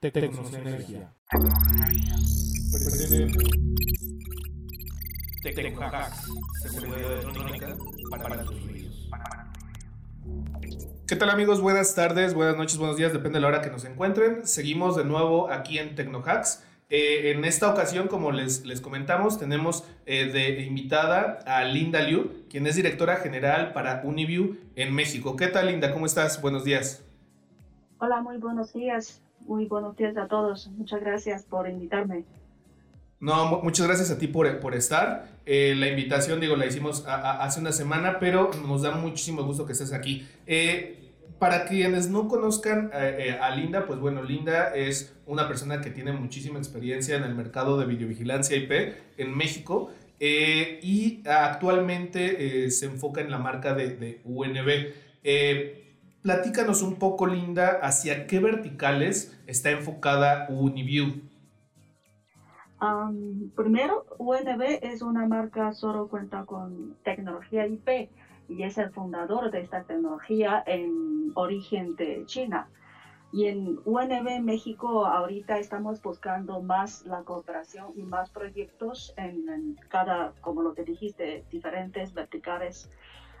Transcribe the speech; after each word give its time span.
Tecnología. 0.00 1.12
seguridad 6.62 7.12
electrónica 7.14 7.76
para 8.08 8.44
tus 8.44 8.56
¿Qué 11.08 11.16
tal 11.16 11.30
amigos? 11.30 11.60
Buenas 11.60 11.96
tardes, 11.96 12.34
buenas 12.34 12.56
noches, 12.56 12.78
buenos 12.78 12.96
días, 12.96 13.12
depende 13.12 13.38
de 13.38 13.40
la 13.40 13.48
hora 13.48 13.60
que 13.60 13.70
nos 13.70 13.84
encuentren. 13.86 14.46
Seguimos 14.46 14.94
de 14.94 15.04
nuevo 15.04 15.50
aquí 15.50 15.80
en 15.80 15.96
Tecnohacks. 15.96 16.62
Eh, 16.90 17.32
en 17.32 17.44
esta 17.44 17.68
ocasión, 17.68 18.06
como 18.06 18.30
les, 18.30 18.64
les 18.64 18.80
comentamos, 18.80 19.40
tenemos 19.40 19.82
eh, 20.06 20.26
de 20.26 20.62
invitada 20.62 21.40
a 21.44 21.64
Linda 21.64 22.02
Liu, 22.02 22.46
quien 22.48 22.68
es 22.68 22.76
directora 22.76 23.16
general 23.16 23.72
para 23.72 24.02
Uniview 24.04 24.58
en 24.76 24.94
México. 24.94 25.34
¿Qué 25.34 25.48
tal, 25.48 25.66
Linda? 25.66 25.92
¿Cómo 25.92 26.06
estás? 26.06 26.40
Buenos 26.40 26.62
días. 26.62 27.04
Hola, 27.98 28.20
muy 28.22 28.36
buenos 28.36 28.72
días. 28.72 29.20
Muy 29.48 29.64
buenos 29.64 29.96
días 29.96 30.14
a 30.18 30.28
todos. 30.28 30.68
Muchas 30.76 31.00
gracias 31.00 31.44
por 31.44 31.66
invitarme. 31.66 32.24
No, 33.18 33.62
muchas 33.62 33.86
gracias 33.86 34.10
a 34.10 34.18
ti 34.18 34.26
por, 34.26 34.60
por 34.60 34.74
estar. 34.74 35.26
Eh, 35.46 35.74
la 35.74 35.88
invitación, 35.88 36.38
digo, 36.38 36.54
la 36.54 36.66
hicimos 36.66 37.02
hace 37.06 37.58
una 37.58 37.72
semana, 37.72 38.18
pero 38.20 38.50
nos 38.66 38.82
da 38.82 38.90
muchísimo 38.90 39.42
gusto 39.44 39.64
que 39.64 39.72
estés 39.72 39.94
aquí. 39.94 40.28
Eh, 40.46 41.14
para 41.38 41.64
quienes 41.64 42.10
no 42.10 42.28
conozcan 42.28 42.90
eh, 42.92 43.38
a 43.40 43.56
Linda, 43.56 43.86
pues 43.86 43.98
bueno, 43.98 44.22
Linda 44.22 44.74
es 44.74 45.16
una 45.24 45.48
persona 45.48 45.80
que 45.80 45.88
tiene 45.88 46.12
muchísima 46.12 46.58
experiencia 46.58 47.16
en 47.16 47.22
el 47.24 47.34
mercado 47.34 47.80
de 47.80 47.86
videovigilancia 47.86 48.54
IP 48.54 48.96
en 49.16 49.34
México 49.34 49.90
y 50.20 51.22
actualmente 51.26 52.70
se 52.70 52.86
enfoca 52.86 53.22
en 53.22 53.30
la 53.30 53.38
marca 53.38 53.72
de, 53.72 53.96
de 53.96 54.20
UNB. 54.24 55.87
Platícanos 56.22 56.82
un 56.82 56.96
poco, 56.96 57.26
Linda, 57.26 57.78
hacia 57.80 58.26
qué 58.26 58.40
verticales 58.40 59.40
está 59.46 59.70
enfocada 59.70 60.48
Uniview. 60.48 61.22
primero, 63.54 64.04
UNB 64.18 64.80
es 64.82 65.02
una 65.02 65.26
marca 65.28 65.72
solo 65.72 66.08
cuenta 66.08 66.44
con 66.44 66.96
tecnología 67.04 67.68
IP 67.68 68.10
y 68.48 68.62
es 68.64 68.78
el 68.78 68.90
fundador 68.90 69.52
de 69.52 69.60
esta 69.60 69.84
tecnología 69.84 70.62
en 70.66 71.30
origen 71.34 71.94
de 71.94 72.24
China. 72.26 72.68
Y 73.32 73.46
en 73.46 73.78
UNB 73.84 74.40
México 74.42 75.06
ahorita 75.06 75.58
estamos 75.58 76.02
buscando 76.02 76.60
más 76.60 77.06
la 77.06 77.22
cooperación 77.22 77.92
y 77.94 78.02
más 78.02 78.30
proyectos 78.30 79.14
en, 79.16 79.76
cada, 79.88 80.32
como 80.40 80.62
lo 80.62 80.74
que 80.74 80.82
dijiste, 80.82 81.44
diferentes 81.50 82.12
verticales, 82.12 82.90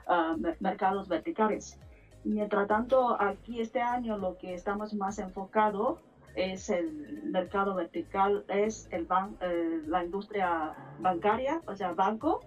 ah, 0.06 0.36
mercados 0.60 1.08
verticales. 1.08 1.80
Mientras 2.28 2.68
tanto, 2.68 3.18
aquí 3.18 3.62
este 3.62 3.80
año 3.80 4.18
lo 4.18 4.36
que 4.36 4.52
estamos 4.52 4.92
más 4.92 5.18
enfocado 5.18 5.98
es 6.34 6.68
el 6.68 7.22
mercado 7.24 7.74
vertical, 7.74 8.44
es 8.48 8.86
el 8.92 9.08
eh, 9.40 9.80
la 9.86 10.04
industria 10.04 10.74
bancaria, 11.00 11.62
o 11.66 11.74
sea, 11.74 11.92
banco, 11.92 12.40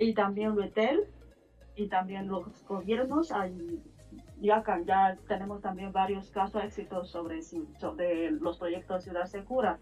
y 0.00 0.14
también 0.14 0.56
retail, 0.56 1.04
y 1.76 1.86
también 1.86 2.26
los 2.26 2.64
gobiernos. 2.66 3.32
ya, 4.40 4.64
ya 4.84 5.16
tenemos 5.28 5.62
también 5.62 5.92
varios 5.92 6.28
casos 6.32 6.64
éxito 6.64 7.04
sobre, 7.04 7.40
sobre 7.42 8.32
los 8.32 8.58
proyectos 8.58 9.04
Ciudad 9.04 9.26
Segura. 9.26 9.78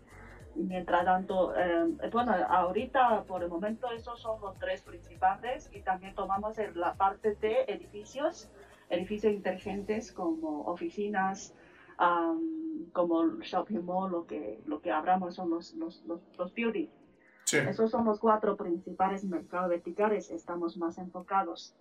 Mientras 0.56 1.06
tanto, 1.06 1.56
eh, 1.56 1.86
bueno, 2.12 2.34
ahorita 2.50 3.24
por 3.24 3.42
el 3.42 3.48
momento 3.48 3.91
esos 3.92 4.20
son 4.20 4.42
los 4.42 4.58
tres 4.58 4.82
principales 4.82 5.70
y 5.72 5.80
también 5.80 6.14
tomamos 6.14 6.58
la 6.74 6.92
parte 6.96 7.34
de 7.36 7.62
edificios 7.62 8.50
edificios 8.91 9.33
inteligentes 9.33 10.12
como 10.12 10.62
oficinas, 10.62 11.55
como 12.92 13.41
shopping 13.41 13.84
mall, 13.84 14.11
lo 14.11 14.27
que, 14.27 14.61
lo 14.67 14.81
que 14.81 14.91
hablamos 14.91 15.34
son 15.34 15.50
los, 15.50 15.75
los, 15.75 16.03
los, 16.06 16.55
beauty. 16.55 16.91
Esos 17.53 17.91
son 17.91 18.04
los 18.04 18.19
cuatro 18.19 18.56
principales 18.56 19.25
mercados 19.25 19.71
verticales, 19.71 20.31
estamos 20.31 20.77
más 20.77 20.98
enfocados. 20.98 21.75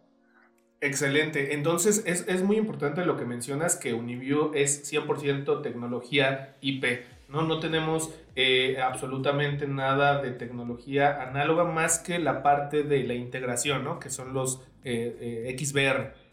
Excelente. 0.79 1.53
Entonces, 1.53 2.03
es, 2.05 2.27
es, 2.27 2.43
muy 2.43 2.57
importante 2.57 3.03
lo 3.03 3.17
que 3.17 3.25
mencionas, 3.25 3.75
que 3.75 3.93
Uniview 3.93 4.51
es 4.53 4.91
100% 4.91 5.61
tecnología 5.61 6.55
IP. 6.61 6.85
No, 7.29 7.41
no 7.41 7.59
tenemos 7.59 8.13
eh, 8.35 8.79
absolutamente 8.79 9.67
nada 9.67 10.21
de 10.21 10.31
tecnología 10.31 11.21
análoga 11.21 11.65
más 11.65 11.99
que 11.99 12.19
la 12.19 12.43
parte 12.43 12.83
de 12.83 13.03
la 13.03 13.15
integración, 13.15 13.83
¿no? 13.83 13.99
Que 13.99 14.09
son 14.09 14.33
los 14.33 14.61
eh, 14.83 15.45
eh 15.49 15.57
XBR. 15.57 16.26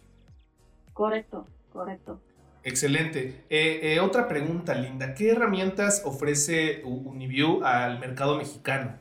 Correcto, 0.94 1.46
correcto. 1.72 2.20
Excelente. 2.62 3.44
Eh, 3.50 3.80
eh, 3.82 4.00
otra 4.00 4.26
pregunta, 4.26 4.74
Linda. 4.74 5.12
¿Qué 5.12 5.32
herramientas 5.32 6.02
ofrece 6.06 6.82
Uniview 6.84 7.62
al 7.62 7.98
mercado 7.98 8.38
mexicano? 8.38 8.96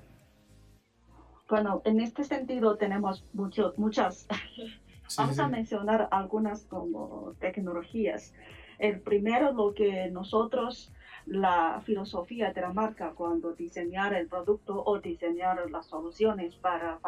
Bueno, 1.48 1.82
en 1.86 2.02
este 2.02 2.24
sentido 2.26 2.76
tenemos 2.78 3.26
mucho, 3.32 3.74
muchas. 3.78 4.28
Vamos 5.18 5.38
a 5.40 5.48
mencionar 5.48 6.10
algunas 6.12 6.64
como 6.64 7.36
tecnologías. 7.40 8.34
El 8.80 9.00
primero, 9.00 9.54
lo 9.54 9.74
que 9.74 10.10
nosotros, 10.10 10.92
la 11.28 11.82
filosofía 11.86 12.52
de 12.52 12.62
la 12.62 12.74
marca 12.74 13.12
cuando 13.12 13.54
diseñar 13.54 14.14
el 14.16 14.28
producto 14.28 14.84
o 14.84 15.00
diseñar 15.00 15.70
las 15.70 15.86
soluciones 15.86 16.56
para, 16.56 17.00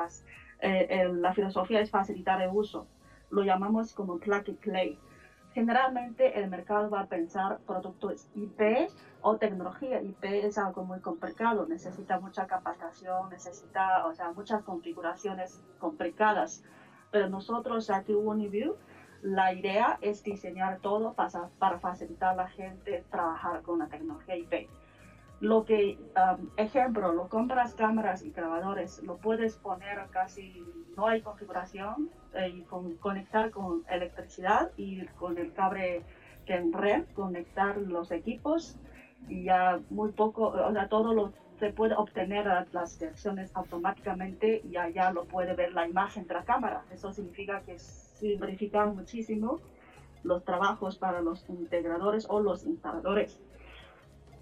eh, 0.62 1.10
la 1.12 1.34
filosofía 1.34 1.82
es 1.82 1.90
facilitar 1.90 2.42
el 2.42 2.52
uso 2.54 2.88
lo 3.36 3.44
llamamos 3.44 3.94
como 3.94 4.18
plug 4.18 4.46
and 4.48 4.58
play. 4.60 5.00
Generalmente 5.54 6.40
el 6.40 6.50
mercado 6.50 6.90
va 6.90 7.02
a 7.02 7.08
pensar 7.08 7.60
productos 7.68 8.28
IP 8.34 8.90
o 9.22 9.38
tecnología 9.38 10.02
IP 10.02 10.24
es 10.24 10.58
algo 10.58 10.84
muy 10.84 11.00
complicado, 11.00 11.66
necesita 11.66 12.20
mucha 12.20 12.48
capacitación, 12.48 13.30
necesita 13.30 14.06
o 14.06 14.14
sea, 14.14 14.32
muchas 14.32 14.64
configuraciones 14.64 15.62
complicadas. 15.80 16.64
Pero 17.12 17.30
nosotros 17.30 17.90
aquí 17.90 18.14
Uniview, 18.14 18.76
la 19.22 19.54
idea 19.54 19.98
es 20.02 20.24
diseñar 20.24 20.80
todo 20.80 21.14
para, 21.14 21.50
para 21.60 21.80
facilitar 21.80 22.34
a 22.34 22.36
la 22.36 22.48
gente 22.48 23.06
trabajar 23.10 23.62
con 23.62 23.80
la 23.80 23.88
tecnología 23.88 24.36
IP 24.36 24.70
lo 25.42 25.66
que, 25.66 25.98
um, 26.16 26.50
ejemplo, 26.58 27.12
lo 27.14 27.28
compras 27.28 27.74
cámaras 27.74 28.24
y 28.24 28.32
grabadores, 28.32 29.04
lo 29.04 29.18
puedes 29.18 29.58
poner 29.58 30.00
casi, 30.12 30.64
no 30.96 31.08
hay 31.08 31.22
configuración, 31.22 32.10
eh, 32.34 32.50
y 32.50 32.62
con, 32.62 32.96
conectar 32.98 33.52
con 33.52 33.84
electricidad 33.90 34.72
y 34.78 35.06
con 35.20 35.38
el 35.38 35.54
cable 35.54 36.04
que 36.46 36.56
en 36.56 36.74
red, 36.74 37.06
conectar 37.14 37.78
los 37.78 38.12
equipos 38.12 38.78
y 39.28 39.46
ya 39.46 39.80
muy 39.90 40.12
poco, 40.12 40.48
o 40.50 40.72
sea, 40.72 40.88
todo 40.88 41.14
lo 41.14 41.34
se 41.60 41.70
puede 41.70 41.96
obtener 41.96 42.46
las 42.74 43.00
versiones 43.00 43.50
automáticamente 43.54 44.62
y 44.70 44.76
allá 44.76 45.12
lo 45.12 45.24
puede 45.26 45.54
ver 45.56 45.74
la 45.74 45.88
imagen 45.88 46.28
de 46.28 46.34
la 46.34 46.44
cámara. 46.44 46.84
Eso 46.92 47.14
significa 47.14 47.62
que 47.62 47.80
simplifica 47.80 48.86
muchísimo 48.86 49.62
los 50.24 50.44
trabajos 50.44 50.98
para 50.98 51.22
los 51.22 51.48
integradores 51.50 52.28
o 52.30 52.42
los 52.42 52.66
instaladores. 52.66 53.40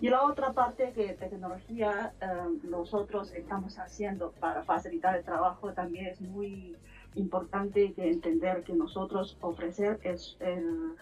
Y 0.03 0.09
la 0.09 0.25
otra 0.25 0.51
parte 0.51 0.91
que 0.91 1.13
tecnología 1.13 2.13
eh, 2.19 2.27
nosotros 2.63 3.31
estamos 3.31 3.79
haciendo 3.79 4.33
para 4.33 4.61
facilitar 4.65 5.15
el 5.15 5.23
trabajo 5.23 5.71
también 5.71 6.07
es 6.07 6.19
muy 6.19 6.75
importante 7.15 7.93
que 7.93 8.09
entender 8.09 8.65
que 8.65 8.73
nosotros 8.73 9.37
ofrecer 9.39 10.01
es 10.03 10.35
el, 10.41 10.97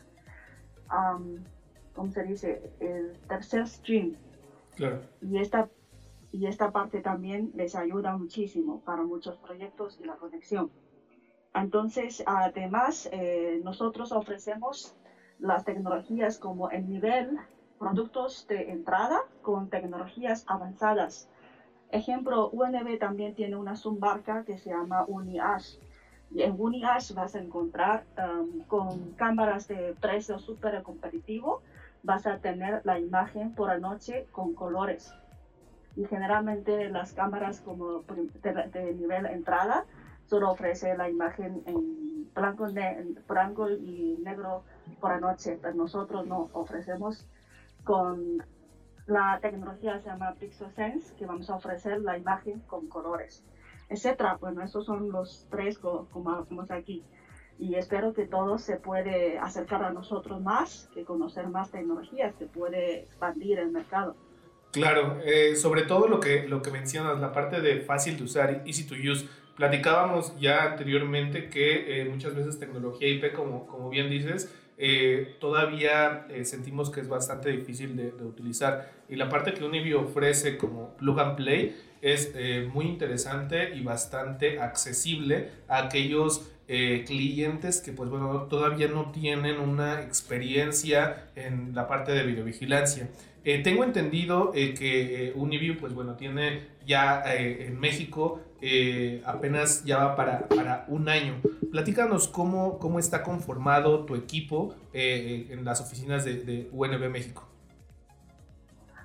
¿cómo 1.95 2.11
se 2.11 2.23
dice? 2.25 2.73
El 2.79 3.17
tercer 3.27 3.67
stream. 3.67 4.17
Claro. 4.75 5.01
Y 5.19 5.39
esta, 5.39 5.67
y 6.31 6.45
esta 6.45 6.69
parte 6.69 7.01
también 7.01 7.49
les 7.55 7.73
ayuda 7.73 8.15
muchísimo 8.15 8.81
para 8.81 9.01
muchos 9.01 9.35
proyectos 9.37 9.99
y 9.99 10.03
la 10.03 10.17
conexión. 10.17 10.69
Entonces, 11.55 12.21
además, 12.27 13.09
eh, 13.11 13.61
nosotros 13.63 14.11
ofrecemos 14.11 14.95
las 15.39 15.65
tecnologías 15.65 16.37
como 16.37 16.69
el 16.69 16.87
nivel 16.87 17.39
productos 17.81 18.45
de 18.47 18.69
entrada 18.69 19.21
con 19.41 19.71
tecnologías 19.71 20.45
avanzadas. 20.47 21.27
Ejemplo, 21.89 22.51
UNB 22.51 22.99
también 22.99 23.33
tiene 23.33 23.55
una 23.55 23.75
submarca 23.75 24.43
que 24.43 24.59
se 24.59 24.69
llama 24.69 25.03
UniAsh. 25.07 25.77
Y 26.29 26.43
en 26.43 26.55
UniAsh 26.59 27.13
vas 27.15 27.33
a 27.33 27.39
encontrar 27.39 28.05
um, 28.19 28.61
con 28.67 29.13
cámaras 29.13 29.67
de 29.67 29.95
precio 29.99 30.37
súper 30.37 30.83
competitivo, 30.83 31.63
vas 32.03 32.27
a 32.27 32.37
tener 32.37 32.81
la 32.85 32.99
imagen 32.99 33.55
por 33.55 33.69
la 33.69 33.79
noche 33.79 34.27
con 34.31 34.53
colores. 34.53 35.15
Y 35.95 36.05
generalmente 36.05 36.87
las 36.89 37.13
cámaras 37.13 37.61
como 37.61 38.03
de, 38.03 38.93
nivel 38.93 39.25
entrada 39.25 39.85
solo 40.27 40.51
ofrece 40.51 40.95
la 40.95 41.09
imagen 41.09 41.63
en 41.65 42.31
blanco, 42.35 42.67
blanco 43.27 43.71
y 43.71 44.19
negro 44.23 44.61
por 44.99 45.11
la 45.11 45.19
noche, 45.19 45.57
pero 45.59 45.73
nosotros 45.73 46.27
no 46.27 46.51
ofrecemos 46.53 47.25
con 47.83 48.43
la 49.07 49.39
tecnología 49.41 49.99
se 49.99 50.09
llama 50.09 50.35
PixelSense, 50.39 51.15
que 51.15 51.25
vamos 51.25 51.49
a 51.49 51.55
ofrecer 51.55 52.01
la 52.01 52.17
imagen 52.17 52.59
con 52.61 52.87
colores, 52.87 53.43
etcétera. 53.89 54.37
Bueno, 54.39 54.63
esos 54.63 54.85
son 54.85 55.11
los 55.11 55.47
tres 55.49 55.77
como 55.77 56.45
vemos 56.49 56.71
aquí. 56.71 57.03
y 57.59 57.75
espero 57.75 58.13
que 58.13 58.25
todo 58.25 58.57
se 58.57 58.77
puede 58.77 59.37
acercar 59.37 59.83
a 59.83 59.91
nosotros 59.91 60.41
más, 60.41 60.89
que 60.95 61.03
conocer 61.03 61.47
más 61.47 61.69
tecnologías, 61.69 62.33
que 62.35 62.45
puede 62.45 63.01
expandir 63.01 63.59
el 63.59 63.69
mercado. 63.69 64.15
Claro, 64.71 65.19
eh, 65.23 65.55
sobre 65.55 65.83
todo 65.83 66.07
lo 66.07 66.19
que, 66.19 66.47
lo 66.47 66.61
que 66.61 66.71
mencionas, 66.71 67.19
la 67.19 67.33
parte 67.33 67.61
de 67.61 67.81
fácil 67.81 68.17
de 68.17 68.23
usar, 68.23 68.63
easy 68.65 68.87
to 68.87 68.95
use. 68.95 69.27
Platicábamos 69.55 70.39
ya 70.39 70.71
anteriormente 70.71 71.49
que 71.49 72.01
eh, 72.01 72.05
muchas 72.05 72.33
veces 72.33 72.57
tecnología 72.57 73.09
IP, 73.09 73.33
como, 73.33 73.67
como 73.67 73.89
bien 73.89 74.09
dices, 74.09 74.49
eh, 74.77 75.35
todavía 75.39 76.27
sentimos 76.43 76.89
que 76.89 77.01
es 77.01 77.07
bastante 77.07 77.49
difícil 77.49 77.95
de, 77.95 78.23
utilizar. 78.23 78.91
Y 79.09 79.15
la 79.15 79.29
parte 79.29 79.53
que 79.53 79.63
Uniview 79.63 79.99
ofrece 79.99 80.57
como 80.57 80.95
plug 80.97 81.19
and 81.19 81.35
play 81.35 81.75
es 82.01 82.33
muy 82.73 82.85
interesante 82.85 83.75
y 83.75 83.83
bastante 83.83 84.59
accesible 84.59 85.49
a 85.67 85.83
aquellos 85.83 86.51
eh, 86.73 87.03
clientes 87.05 87.81
que 87.81 87.91
pues 87.91 88.09
bueno 88.09 88.43
todavía 88.43 88.87
no 88.87 89.11
tienen 89.11 89.59
una 89.59 90.03
experiencia 90.03 91.27
en 91.35 91.75
la 91.75 91.85
parte 91.85 92.13
de 92.13 92.23
videovigilancia. 92.23 93.09
Eh, 93.43 93.61
tengo 93.61 93.83
entendido 93.83 94.53
eh, 94.55 94.73
que 94.73 95.33
Uniview 95.35 95.75
pues 95.75 95.93
bueno 95.93 96.15
tiene 96.15 96.61
ya 96.87 97.23
en 97.25 97.77
México 97.77 98.39
apenas 99.25 99.83
ya 99.83 99.97
va 99.97 100.15
para, 100.15 100.47
para 100.47 100.85
un 100.87 101.09
año. 101.09 101.35
Platícanos 101.71 102.27
cómo, 102.27 102.79
cómo 102.79 102.99
está 102.99 103.23
conformado 103.23 104.05
tu 104.05 104.15
equipo 104.15 104.75
en 104.93 105.63
las 105.65 105.81
oficinas 105.81 106.25
de, 106.25 106.43
de 106.43 106.69
UNB 106.71 107.09
México. 107.09 107.47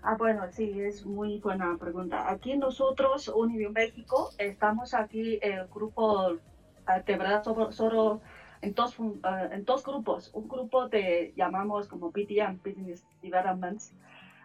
Ah, 0.02 0.14
bueno, 0.16 0.42
sí, 0.52 0.80
es 0.80 1.04
muy 1.04 1.40
buena 1.40 1.76
pregunta. 1.78 2.30
Aquí 2.30 2.56
nosotros, 2.56 3.26
Uniview 3.26 3.72
México, 3.72 4.30
estamos 4.38 4.94
aquí 4.94 5.40
el 5.42 5.66
grupo 5.66 6.38
de 7.06 7.16
verdad 7.16 7.42
solo, 7.42 8.20
en, 8.62 8.74
dos, 8.74 8.96
eh, 8.98 9.48
en 9.52 9.64
dos 9.64 9.84
grupos. 9.84 10.30
Un 10.32 10.48
grupo 10.48 10.88
te 10.88 11.32
llamamos 11.36 11.88
como 11.88 12.10
BDM, 12.10 12.58
Business 12.64 13.04
Development. 13.22 13.80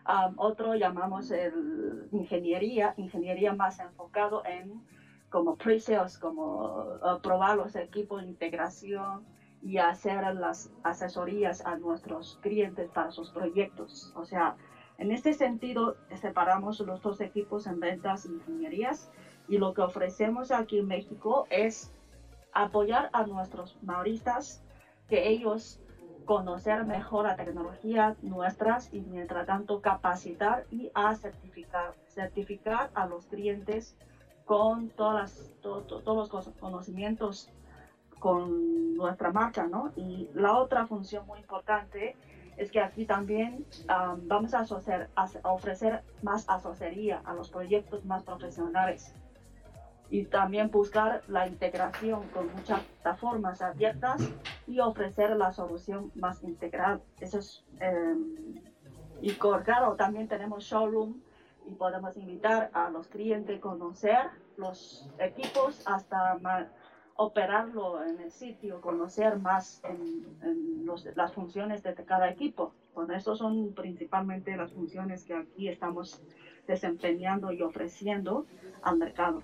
Um, 0.07 0.33
otro 0.37 0.73
llamamos 0.73 1.29
el 1.29 2.07
ingeniería, 2.11 2.95
ingeniería 2.97 3.53
más 3.53 3.79
enfocado 3.79 4.43
en 4.45 4.81
como 5.31 5.55
pre-sales, 5.55 6.19
como 6.19 6.97
uh, 7.01 7.19
probar 7.23 7.57
los 7.57 7.75
equipos 7.75 8.21
de 8.21 8.27
integración 8.27 9.25
y 9.63 9.77
hacer 9.77 10.35
las 10.35 10.69
asesorías 10.83 11.65
a 11.65 11.77
nuestros 11.77 12.37
clientes 12.41 12.89
para 12.89 13.11
sus 13.11 13.31
proyectos. 13.31 14.11
O 14.15 14.25
sea, 14.25 14.57
en 14.97 15.11
este 15.11 15.33
sentido, 15.33 15.95
separamos 16.21 16.79
los 16.81 17.01
dos 17.01 17.21
equipos 17.21 17.65
en 17.65 17.79
ventas 17.79 18.25
e 18.25 18.29
ingenierías 18.29 19.09
y 19.47 19.57
lo 19.57 19.73
que 19.73 19.81
ofrecemos 19.81 20.51
aquí 20.51 20.79
en 20.79 20.87
México 20.87 21.47
es 21.49 21.91
apoyar 22.51 23.09
a 23.13 23.23
nuestros 23.23 23.81
maoristas, 23.81 24.61
que 25.07 25.29
ellos 25.29 25.79
conocer 26.25 26.85
mejor 26.85 27.25
la 27.25 27.35
tecnología 27.35 28.15
nuestras 28.21 28.93
y 28.93 29.01
mientras 29.01 29.45
tanto 29.45 29.81
capacitar 29.81 30.65
y 30.69 30.91
a 30.93 31.15
certificar, 31.15 31.95
certificar 32.07 32.91
a 32.93 33.07
los 33.07 33.25
clientes 33.27 33.97
con 34.45 34.89
todas 34.89 35.51
todos 35.61 36.33
los 36.33 36.49
conocimientos 36.59 37.49
con 38.19 38.95
nuestra 38.95 39.31
marcha, 39.31 39.67
¿no? 39.67 39.91
Y 39.95 40.29
la 40.35 40.57
otra 40.57 40.85
función 40.85 41.25
muy 41.25 41.39
importante 41.39 42.15
es 42.55 42.71
que 42.71 42.79
aquí 42.79 43.05
también 43.05 43.65
vamos 44.27 44.53
a, 44.53 44.63
ofrecer 45.43 46.03
más 46.21 46.47
asesoría 46.47 47.21
a 47.25 47.33
los 47.33 47.49
proyectos 47.49 48.05
más 48.05 48.23
profesionales 48.23 49.13
y 50.11 50.25
también 50.25 50.69
buscar 50.69 51.23
la 51.27 51.47
integración 51.47 52.27
con 52.29 52.53
muchas 52.53 52.81
plataformas 52.81 53.61
abiertas 53.61 54.21
y 54.67 54.79
ofrecer 54.79 55.35
la 55.37 55.53
solución 55.53 56.11
más 56.13 56.43
integral. 56.43 57.01
Eso 57.19 57.39
es, 57.39 57.63
em, 57.79 58.61
y 59.21 59.31
claro, 59.31 59.95
también 59.95 60.27
tenemos 60.27 60.65
showroom 60.65 61.15
y 61.65 61.73
podemos 61.73 62.17
invitar 62.17 62.69
a 62.73 62.89
los 62.89 63.07
clientes 63.07 63.57
a 63.57 63.61
conocer 63.61 64.17
los 64.57 65.09
equipos 65.19 65.81
hasta 65.85 66.39
operarlo 67.15 68.03
en 68.03 68.19
el 68.19 68.31
sitio, 68.31 68.81
conocer 68.81 69.37
más 69.37 69.81
en, 69.83 70.85
las 71.15 71.33
funciones 71.33 71.83
de 71.83 71.93
cada 71.93 72.29
equipo. 72.29 72.73
Bueno, 72.93 73.15
eso 73.15 73.35
son 73.35 73.73
principalmente 73.73 74.55
las 74.57 74.71
funciones 74.73 75.23
que 75.23 75.35
aquí 75.35 75.69
estamos 75.69 76.21
desempeñando 76.67 77.51
y 77.51 77.61
ofreciendo 77.61 78.45
al 78.81 78.97
mercado. 78.97 79.41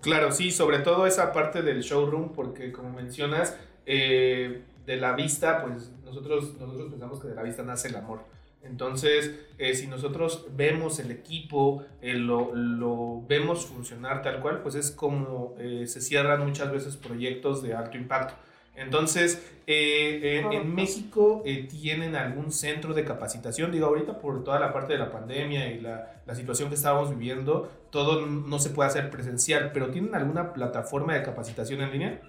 Claro, 0.00 0.30
sí, 0.30 0.50
sobre 0.50 0.78
todo 0.78 1.06
esa 1.06 1.32
parte 1.32 1.62
del 1.62 1.82
showroom, 1.82 2.32
porque 2.32 2.72
como 2.72 2.90
mencionas, 2.90 3.58
eh, 3.84 4.62
de 4.86 4.96
la 4.96 5.12
vista, 5.12 5.62
pues 5.62 5.92
nosotros, 6.04 6.58
nosotros 6.58 6.90
pensamos 6.90 7.20
que 7.20 7.28
de 7.28 7.34
la 7.34 7.42
vista 7.42 7.62
nace 7.62 7.88
el 7.88 7.96
amor. 7.96 8.20
Entonces, 8.68 9.34
eh, 9.58 9.74
si 9.74 9.86
nosotros 9.86 10.46
vemos 10.56 10.98
el 10.98 11.10
equipo, 11.10 11.84
eh, 12.00 12.14
lo, 12.14 12.54
lo, 12.54 13.22
vemos 13.26 13.66
funcionar 13.66 14.22
tal 14.22 14.40
cual, 14.40 14.60
pues 14.62 14.74
es 14.74 14.90
como 14.90 15.54
se 15.58 16.00
cierran 16.00 16.44
muchas 16.44 16.70
veces 16.70 16.96
proyectos 16.96 17.62
de 17.62 17.74
alto 17.74 17.96
impacto. 17.96 18.34
Entonces, 18.78 19.44
eh, 19.66 20.44
en 20.52 20.72
México 20.72 21.42
eh, 21.44 21.66
tienen 21.68 22.14
algún 22.14 22.52
centro 22.52 22.94
de 22.94 23.04
capacitación. 23.04 23.72
Digo, 23.72 23.86
ahorita 23.86 24.20
por 24.20 24.44
toda 24.44 24.60
la 24.60 24.72
parte 24.72 24.92
de 24.92 25.00
la 25.00 25.10
pandemia 25.10 25.72
y 25.72 25.80
la, 25.80 26.12
la, 26.24 26.34
situación 26.36 26.68
que 26.68 26.76
estábamos 26.76 27.10
viviendo, 27.10 27.68
todo 27.90 28.24
no 28.24 28.58
se 28.60 28.70
puede 28.70 28.88
hacer 28.88 29.10
presencial, 29.10 29.72
pero 29.74 29.90
¿tienen 29.90 30.14
alguna 30.14 30.52
plataforma 30.52 31.14
de 31.14 31.24
capacitación 31.24 31.80
en 31.80 31.90
línea? 31.90 32.20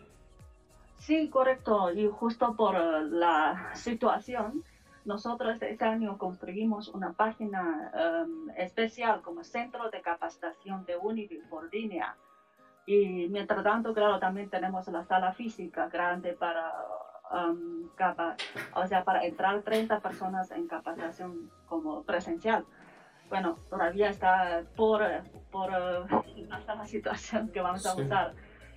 Sí, 0.97 1.29
correcto. 1.29 1.93
Y 1.93 2.07
justo 2.07 2.55
por 2.55 2.73
la 2.73 3.71
situación, 3.75 4.63
nosotros 5.09 5.59
este 5.59 5.85
año 5.85 6.19
construimos 6.19 6.87
una 6.87 7.13
página 7.13 7.91
um, 7.93 8.51
especial 8.51 9.23
como 9.23 9.43
Centro 9.43 9.89
de 9.89 10.01
Capacitación 10.01 10.85
de 10.85 10.97
Univi 10.97 11.39
por 11.49 11.73
línea 11.73 12.15
y 12.85 13.27
mientras 13.27 13.63
tanto, 13.63 13.91
claro, 13.93 14.19
también 14.19 14.51
tenemos 14.51 14.87
la 14.87 15.03
sala 15.03 15.31
física 15.33 15.89
grande 15.89 16.33
para, 16.33 16.71
um, 17.31 17.89
capa, 17.95 18.35
o 18.75 18.85
sea, 18.85 19.03
para 19.03 19.25
entrar 19.25 19.63
30 19.63 19.99
personas 19.99 20.51
en 20.51 20.67
capacitación 20.67 21.51
como 21.67 22.03
presencial. 22.03 22.65
Bueno, 23.29 23.57
todavía 23.67 24.09
está 24.09 24.63
por, 24.75 25.01
por 25.51 25.71
hasta 26.51 26.75
la 26.75 26.85
situación 26.85 27.49
que 27.49 27.61
vamos 27.61 27.85
a 27.87 27.95
usar. 27.95 28.33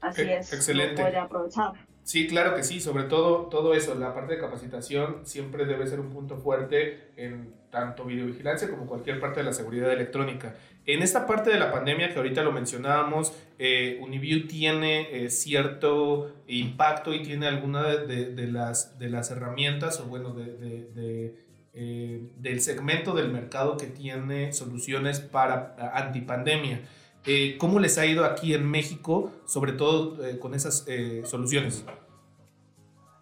Así 0.00 0.30
es, 0.30 0.52
excelente. 0.52 1.02
puede 1.02 1.18
aprovechar. 1.18 1.72
Sí, 2.04 2.26
claro 2.26 2.56
que 2.56 2.64
sí, 2.64 2.80
sobre 2.80 3.04
todo 3.04 3.46
todo 3.46 3.74
eso, 3.74 3.94
la 3.94 4.12
parte 4.12 4.34
de 4.34 4.40
capacitación 4.40 5.20
siempre 5.24 5.66
debe 5.66 5.86
ser 5.86 6.00
un 6.00 6.10
punto 6.10 6.36
fuerte 6.36 7.12
en 7.16 7.54
tanto 7.70 8.04
videovigilancia 8.04 8.68
como 8.68 8.86
cualquier 8.86 9.20
parte 9.20 9.40
de 9.40 9.46
la 9.46 9.52
seguridad 9.52 9.90
electrónica. 9.92 10.54
En 10.84 11.00
esta 11.00 11.26
parte 11.26 11.50
de 11.50 11.60
la 11.60 11.70
pandemia 11.70 12.12
que 12.12 12.18
ahorita 12.18 12.42
lo 12.42 12.50
mencionábamos, 12.50 13.32
eh, 13.58 13.98
Uniview 14.02 14.48
tiene 14.48 15.24
eh, 15.24 15.30
cierto 15.30 16.34
impacto 16.48 17.14
y 17.14 17.22
tiene 17.22 17.46
alguna 17.46 17.84
de, 17.84 18.46
las, 18.48 18.98
de 18.98 19.08
las 19.08 19.30
herramientas 19.30 20.00
o 20.00 20.06
bueno, 20.06 20.34
de, 20.34 21.36
eh, 21.72 22.28
del 22.36 22.60
segmento 22.60 23.14
del 23.14 23.30
mercado 23.30 23.76
que 23.76 23.86
tiene 23.86 24.52
soluciones 24.52 25.20
para 25.20 25.76
antipandemia. 25.94 26.82
Eh, 27.24 27.56
¿Cómo 27.58 27.78
les 27.78 27.98
ha 27.98 28.06
ido 28.06 28.24
aquí 28.24 28.52
en 28.52 28.68
México, 28.68 29.30
sobre 29.46 29.72
todo 29.72 30.24
eh, 30.26 30.40
con 30.40 30.54
esas 30.54 30.84
eh, 30.88 31.22
soluciones? 31.24 31.84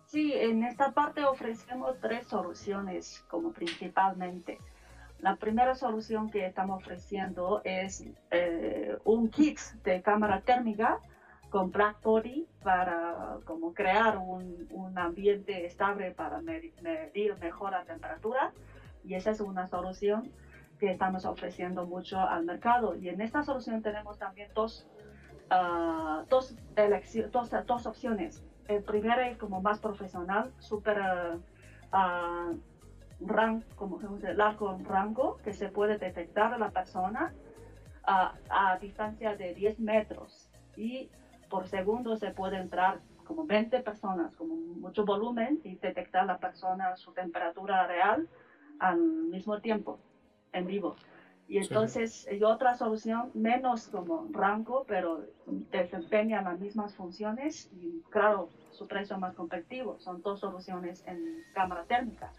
Sí, 0.06 0.32
en 0.32 0.64
esta 0.64 0.92
parte 0.92 1.22
ofrecemos 1.24 1.96
tres 2.00 2.26
soluciones 2.26 3.22
como 3.28 3.52
principalmente. 3.52 4.58
La 5.20 5.36
primera 5.36 5.74
solución 5.74 6.30
que 6.30 6.46
estamos 6.46 6.82
ofreciendo 6.82 7.60
es 7.62 8.04
un 9.04 9.28
kit 9.28 9.58
de 9.84 10.00
cámara 10.00 10.40
térmica 10.40 10.98
con 11.50 11.70
Black 11.70 12.02
Body 12.02 12.46
para 12.62 13.36
como 13.44 13.74
crear 13.74 14.16
un, 14.16 14.66
un 14.70 14.98
ambiente 14.98 15.66
estable 15.66 16.12
para 16.12 16.40
medir, 16.40 16.72
medir 16.80 17.36
mejor 17.38 17.72
la 17.72 17.84
temperatura 17.84 18.50
y 19.04 19.14
esa 19.14 19.30
es 19.30 19.40
una 19.40 19.66
solución 19.66 20.32
que 20.80 20.90
estamos 20.90 21.24
ofreciendo 21.26 21.86
mucho 21.86 22.18
al 22.18 22.44
mercado. 22.44 22.96
Y 22.96 23.10
en 23.10 23.20
esta 23.20 23.44
solución 23.44 23.82
tenemos 23.82 24.18
también 24.18 24.50
dos, 24.54 24.88
ah, 25.50 26.24
dos, 26.28 26.56
dos, 27.30 27.50
dos, 27.66 27.86
opciones. 27.86 28.42
El 28.66 28.82
primero 28.82 29.20
es 29.20 29.36
como 29.36 29.60
más 29.60 29.78
profesional, 29.78 30.52
súper 30.58 30.98
uh, 31.92 32.58
como 33.76 34.00
largo 34.34 34.78
rango, 34.84 35.36
que 35.44 35.52
se 35.52 35.68
puede 35.68 35.98
detectar 35.98 36.54
a 36.54 36.58
la 36.58 36.70
persona 36.70 37.34
a 38.02 38.78
distancia 38.80 39.36
de 39.36 39.54
10 39.54 39.78
metros 39.78 40.50
y 40.76 41.10
por 41.50 41.68
segundo 41.68 42.16
se 42.16 42.30
puede 42.30 42.56
entrar 42.56 43.00
como 43.24 43.44
20 43.46 43.80
personas, 43.80 44.34
como 44.34 44.56
mucho 44.56 45.04
volumen 45.04 45.60
y 45.62 45.76
detectar 45.76 46.26
la 46.26 46.38
persona 46.38 46.96
su 46.96 47.12
temperatura 47.12 47.86
real 47.86 48.28
al 48.80 48.98
mismo 48.98 49.60
tiempo, 49.60 50.00
en 50.52 50.66
vivo. 50.66 50.96
Y 51.48 51.58
entonces 51.58 52.28
hay 52.30 52.44
otra 52.44 52.76
solución, 52.76 53.32
menos 53.34 53.88
como 53.88 54.28
rango, 54.30 54.84
pero 54.86 55.24
desempeña 55.72 56.42
las 56.42 56.60
mismas 56.60 56.94
funciones 56.94 57.68
y 57.72 58.02
claro, 58.08 58.50
su 58.70 58.86
precio 58.86 59.18
más 59.18 59.34
competitivo. 59.34 59.98
Son 59.98 60.22
dos 60.22 60.38
soluciones 60.38 61.04
en 61.08 61.18
cámara 61.52 61.84
térmica. 61.86 62.30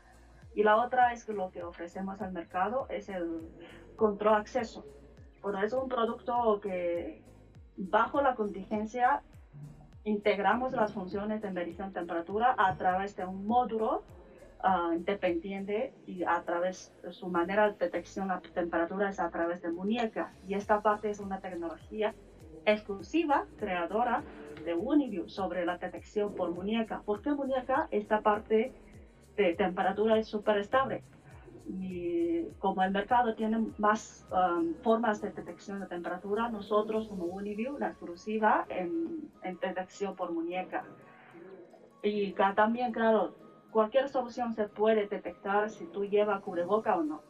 Y 0.55 0.63
la 0.63 0.77
otra 0.77 1.11
es 1.11 1.25
que 1.25 1.33
lo 1.33 1.51
que 1.51 1.61
ofrecemos 1.61 2.21
al 2.21 2.31
mercado 2.31 2.87
es 2.89 3.09
el 3.09 3.49
control 3.97 4.35
acceso. 4.35 4.85
Bueno, 5.41 5.61
es 5.61 5.73
un 5.73 5.89
producto 5.89 6.61
que 6.61 7.21
bajo 7.75 8.21
la 8.21 8.35
contingencia 8.35 9.23
integramos 10.03 10.71
las 10.71 10.93
funciones 10.93 11.41
de 11.41 11.51
medición 11.51 11.89
de 11.89 11.99
temperatura 11.99 12.55
a 12.57 12.75
través 12.77 13.15
de 13.15 13.25
un 13.25 13.45
módulo 13.45 14.03
uh, 14.63 14.93
independiente 14.93 15.93
y 16.05 16.23
a 16.23 16.41
través 16.43 16.93
su 17.11 17.27
manera 17.27 17.71
de 17.71 17.77
detección 17.77 18.27
de 18.29 18.49
temperatura 18.49 19.09
es 19.09 19.19
a 19.19 19.29
través 19.29 19.61
de 19.61 19.71
muñeca. 19.71 20.33
Y 20.47 20.53
esta 20.53 20.81
parte 20.81 21.09
es 21.09 21.19
una 21.19 21.39
tecnología 21.39 22.13
exclusiva, 22.65 23.45
creadora 23.57 24.23
de 24.65 24.73
Uniview 24.73 25.27
sobre 25.27 25.65
la 25.65 25.77
detección 25.77 26.35
por 26.35 26.51
muñeca. 26.51 27.01
¿Por 27.05 27.21
qué 27.21 27.31
muñeca? 27.31 27.87
Esta 27.91 28.21
parte 28.21 28.71
de 29.35 29.53
temperatura 29.55 30.17
es 30.17 30.27
súper 30.27 30.57
estable 30.57 31.03
y 31.67 32.43
como 32.59 32.83
el 32.83 32.91
mercado 32.91 33.35
tiene 33.35 33.65
más 33.77 34.27
um, 34.31 34.73
formas 34.83 35.21
de 35.21 35.31
detección 35.31 35.79
de 35.79 35.85
temperatura, 35.85 36.49
nosotros 36.49 37.07
como 37.07 37.25
Uniview, 37.25 37.77
la 37.77 37.89
exclusiva 37.89 38.65
en, 38.69 39.29
en 39.43 39.59
detección 39.59 40.15
por 40.15 40.31
muñeca. 40.31 40.83
Y 42.03 42.33
también, 42.55 42.91
claro, 42.91 43.35
cualquier 43.71 44.09
solución 44.09 44.53
se 44.53 44.67
puede 44.67 45.07
detectar 45.07 45.69
si 45.69 45.85
tú 45.85 46.05
llevas 46.05 46.41
cubreboca 46.41 46.97
o 46.97 47.03
no. 47.03 47.21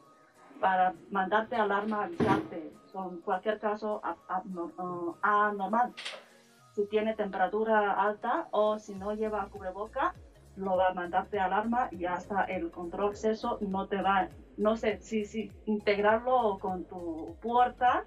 Para 0.60 0.93
mandarte 1.10 1.55
alarma, 1.55 2.03
avisarte, 2.03 2.71
en 2.93 3.21
cualquier 3.21 3.60
caso 3.60 4.01
anormal. 5.21 5.93
Si 6.74 6.86
tiene 6.86 7.15
temperatura 7.15 7.93
alta 7.93 8.48
o 8.51 8.77
si 8.77 8.93
no 8.95 9.13
lleva 9.13 9.48
cubreboca, 9.50 10.13
lo 10.55 10.77
va 10.77 10.89
a 10.89 10.93
mandarte 10.93 11.39
alarma 11.39 11.88
y 11.91 12.05
hasta 12.05 12.43
el 12.43 12.69
control 12.71 13.10
acceso 13.10 13.57
no 13.62 13.88
te 13.88 14.01
va, 14.01 14.27
no 14.57 14.75
sé 14.75 15.00
si, 15.01 15.25
si 15.25 15.51
integrarlo 15.65 16.60
con 16.60 16.83
tu 16.83 17.36
puerta 17.41 18.03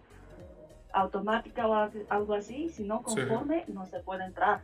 automática 0.93 1.67
o 1.67 1.91
algo 2.09 2.35
así, 2.35 2.69
si 2.69 2.85
no 2.85 3.03
conforme 3.03 3.65
no 3.69 3.87
se 3.87 4.01
puede 4.01 4.25
entrar. 4.25 4.63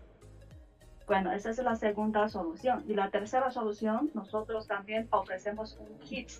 Bueno, 1.10 1.32
esa 1.32 1.50
es 1.50 1.58
la 1.58 1.74
segunda 1.74 2.28
solución. 2.28 2.84
Y 2.86 2.94
la 2.94 3.10
tercera 3.10 3.50
solución, 3.50 4.12
nosotros 4.14 4.68
también 4.68 5.08
ofrecemos 5.10 5.76
un 5.80 5.98
kit 5.98 6.30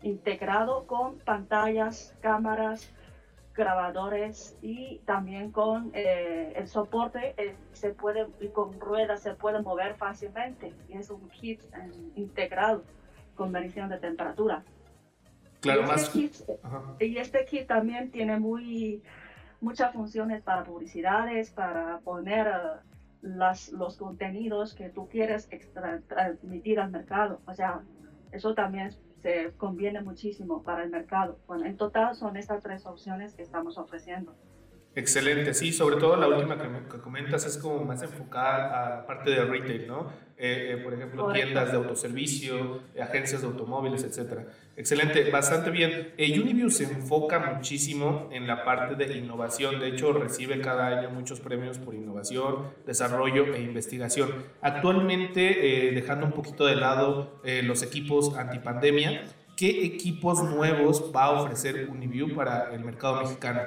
integrado 0.00 0.86
con 0.86 1.18
pantallas, 1.18 2.16
cámaras, 2.22 2.90
grabadores 3.54 4.56
y 4.62 5.02
también 5.04 5.52
con 5.52 5.90
eh, 5.92 6.54
el 6.56 6.66
soporte 6.66 7.34
eh, 7.36 7.56
se 7.74 7.90
puede 7.90 8.26
y 8.40 8.48
con 8.48 8.80
ruedas 8.80 9.20
se 9.20 9.34
puede 9.34 9.60
mover 9.60 9.96
fácilmente 9.96 10.72
y 10.88 10.96
es 10.96 11.10
un 11.10 11.28
kit 11.28 11.60
eh, 11.74 11.90
integrado 12.14 12.84
con 13.34 13.52
medición 13.52 13.90
de 13.90 13.98
temperatura. 13.98 14.64
Claro, 15.60 15.80
y 15.80 15.84
este 15.84 15.94
más. 15.94 16.08
Kit, 16.08 16.34
y 17.00 17.18
este 17.18 17.44
kit 17.44 17.66
también 17.66 18.10
tiene 18.10 18.38
muy 18.38 19.02
muchas 19.60 19.92
funciones 19.92 20.40
para 20.40 20.64
publicidades, 20.64 21.50
para 21.50 21.98
poner 21.98 22.80
las, 23.26 23.70
los 23.72 23.96
contenidos 23.96 24.74
que 24.74 24.88
tú 24.88 25.08
quieres 25.08 25.48
transmitir 26.08 26.80
al 26.80 26.90
mercado. 26.90 27.40
O 27.46 27.54
sea, 27.54 27.82
eso 28.32 28.54
también 28.54 28.92
se 29.22 29.52
conviene 29.56 30.00
muchísimo 30.00 30.62
para 30.62 30.84
el 30.84 30.90
mercado. 30.90 31.38
Bueno, 31.46 31.64
en 31.66 31.76
total 31.76 32.14
son 32.14 32.36
estas 32.36 32.62
tres 32.62 32.86
opciones 32.86 33.34
que 33.34 33.42
estamos 33.42 33.78
ofreciendo. 33.78 34.34
Excelente, 34.94 35.52
sí, 35.52 35.74
sobre 35.74 35.96
todo 35.96 36.16
la 36.16 36.26
última 36.26 36.56
que, 36.56 36.98
comentas 37.00 37.44
es 37.44 37.58
como 37.58 37.84
más 37.84 38.02
enfocada 38.02 39.00
a 39.00 39.06
parte 39.06 39.30
de 39.30 39.44
retail, 39.44 39.86
¿no? 39.86 40.06
Eh, 40.38 40.72
eh, 40.72 40.76
por 40.78 40.94
ejemplo, 40.94 41.30
tiendas 41.32 41.70
de 41.70 41.76
autoservicio, 41.76 42.80
agencias 42.98 43.42
de 43.42 43.46
automóviles, 43.46 44.04
etcétera. 44.04 44.46
Excelente, 44.76 45.30
bastante 45.30 45.70
bien. 45.70 46.12
Eh, 46.18 46.38
Uniview 46.38 46.68
se 46.68 46.84
enfoca 46.84 47.38
muchísimo 47.38 48.28
en 48.30 48.46
la 48.46 48.62
parte 48.62 48.94
de 48.94 49.16
innovación, 49.16 49.80
de 49.80 49.88
hecho 49.88 50.12
recibe 50.12 50.60
cada 50.60 50.86
año 50.88 51.10
muchos 51.10 51.40
premios 51.40 51.78
por 51.78 51.94
innovación, 51.94 52.74
desarrollo 52.84 53.54
e 53.54 53.62
investigación. 53.62 54.44
Actualmente, 54.60 55.92
dejando 55.94 56.26
un 56.26 56.32
poquito 56.32 56.66
de 56.66 56.76
lado 56.76 57.40
los 57.62 57.82
equipos 57.82 58.36
antipandemia, 58.36 59.24
¿qué 59.56 59.86
equipos 59.86 60.44
nuevos 60.44 61.10
va 61.14 61.24
a 61.24 61.42
ofrecer 61.42 61.88
Uniview 61.88 62.34
para 62.34 62.74
el 62.74 62.84
mercado 62.84 63.22
mexicano? 63.22 63.62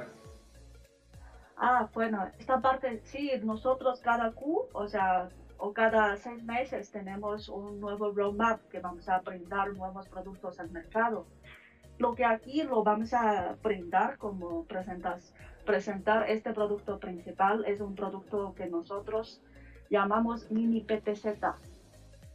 Ah, 1.58 1.90
bueno, 1.94 2.30
esta 2.38 2.62
parte, 2.62 3.02
sí, 3.04 3.32
nosotros 3.44 4.00
cada 4.00 4.32
Q, 4.32 4.68
o 4.72 4.88
sea, 4.88 5.30
o 5.60 5.74
cada 5.74 6.16
seis 6.16 6.42
meses 6.44 6.90
tenemos 6.90 7.50
un 7.50 7.80
nuevo 7.80 8.12
roadmap 8.12 8.62
que 8.70 8.80
vamos 8.80 9.08
a 9.10 9.20
brindar 9.20 9.74
nuevos 9.74 10.08
productos 10.08 10.60
al 10.60 10.72
mercado. 10.72 11.28
Lo 11.98 12.16
que 12.16 12.24
aquí 12.24 12.64
lo 12.64 12.82
vamos 12.82 13.14
a 13.14 13.58
brindar 13.62 14.18
como 14.18 14.64
presentas, 14.64 15.34
presentar 15.66 16.30
este 16.30 16.54
producto 16.54 16.98
principal 16.98 17.66
es 17.66 17.82
un 17.82 17.94
producto 17.94 18.54
que 18.56 18.68
nosotros 18.68 19.42
llamamos 19.90 20.50
mini 20.50 20.80
PTZ. 20.80 21.26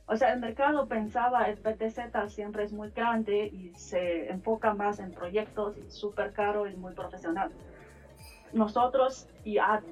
O 0.07 0.17
sea, 0.17 0.35
el 0.35 0.41
mercado 0.41 0.87
pensaba 0.87 1.45
el 1.45 1.57
PTZ 1.57 2.29
siempre 2.29 2.65
es 2.65 2.75
muy 2.75 2.91
grande 2.91 3.47
y 3.47 3.75
se 3.75 4.31
enfoca 4.31 4.75
más 4.75 4.99
en 4.99 5.13
proyectos 5.13 5.77
súper 5.89 6.35
caro 6.35 6.69
y 6.69 6.77
muy 6.77 6.93
profesional 6.93 7.51
nosotros 8.55 9.29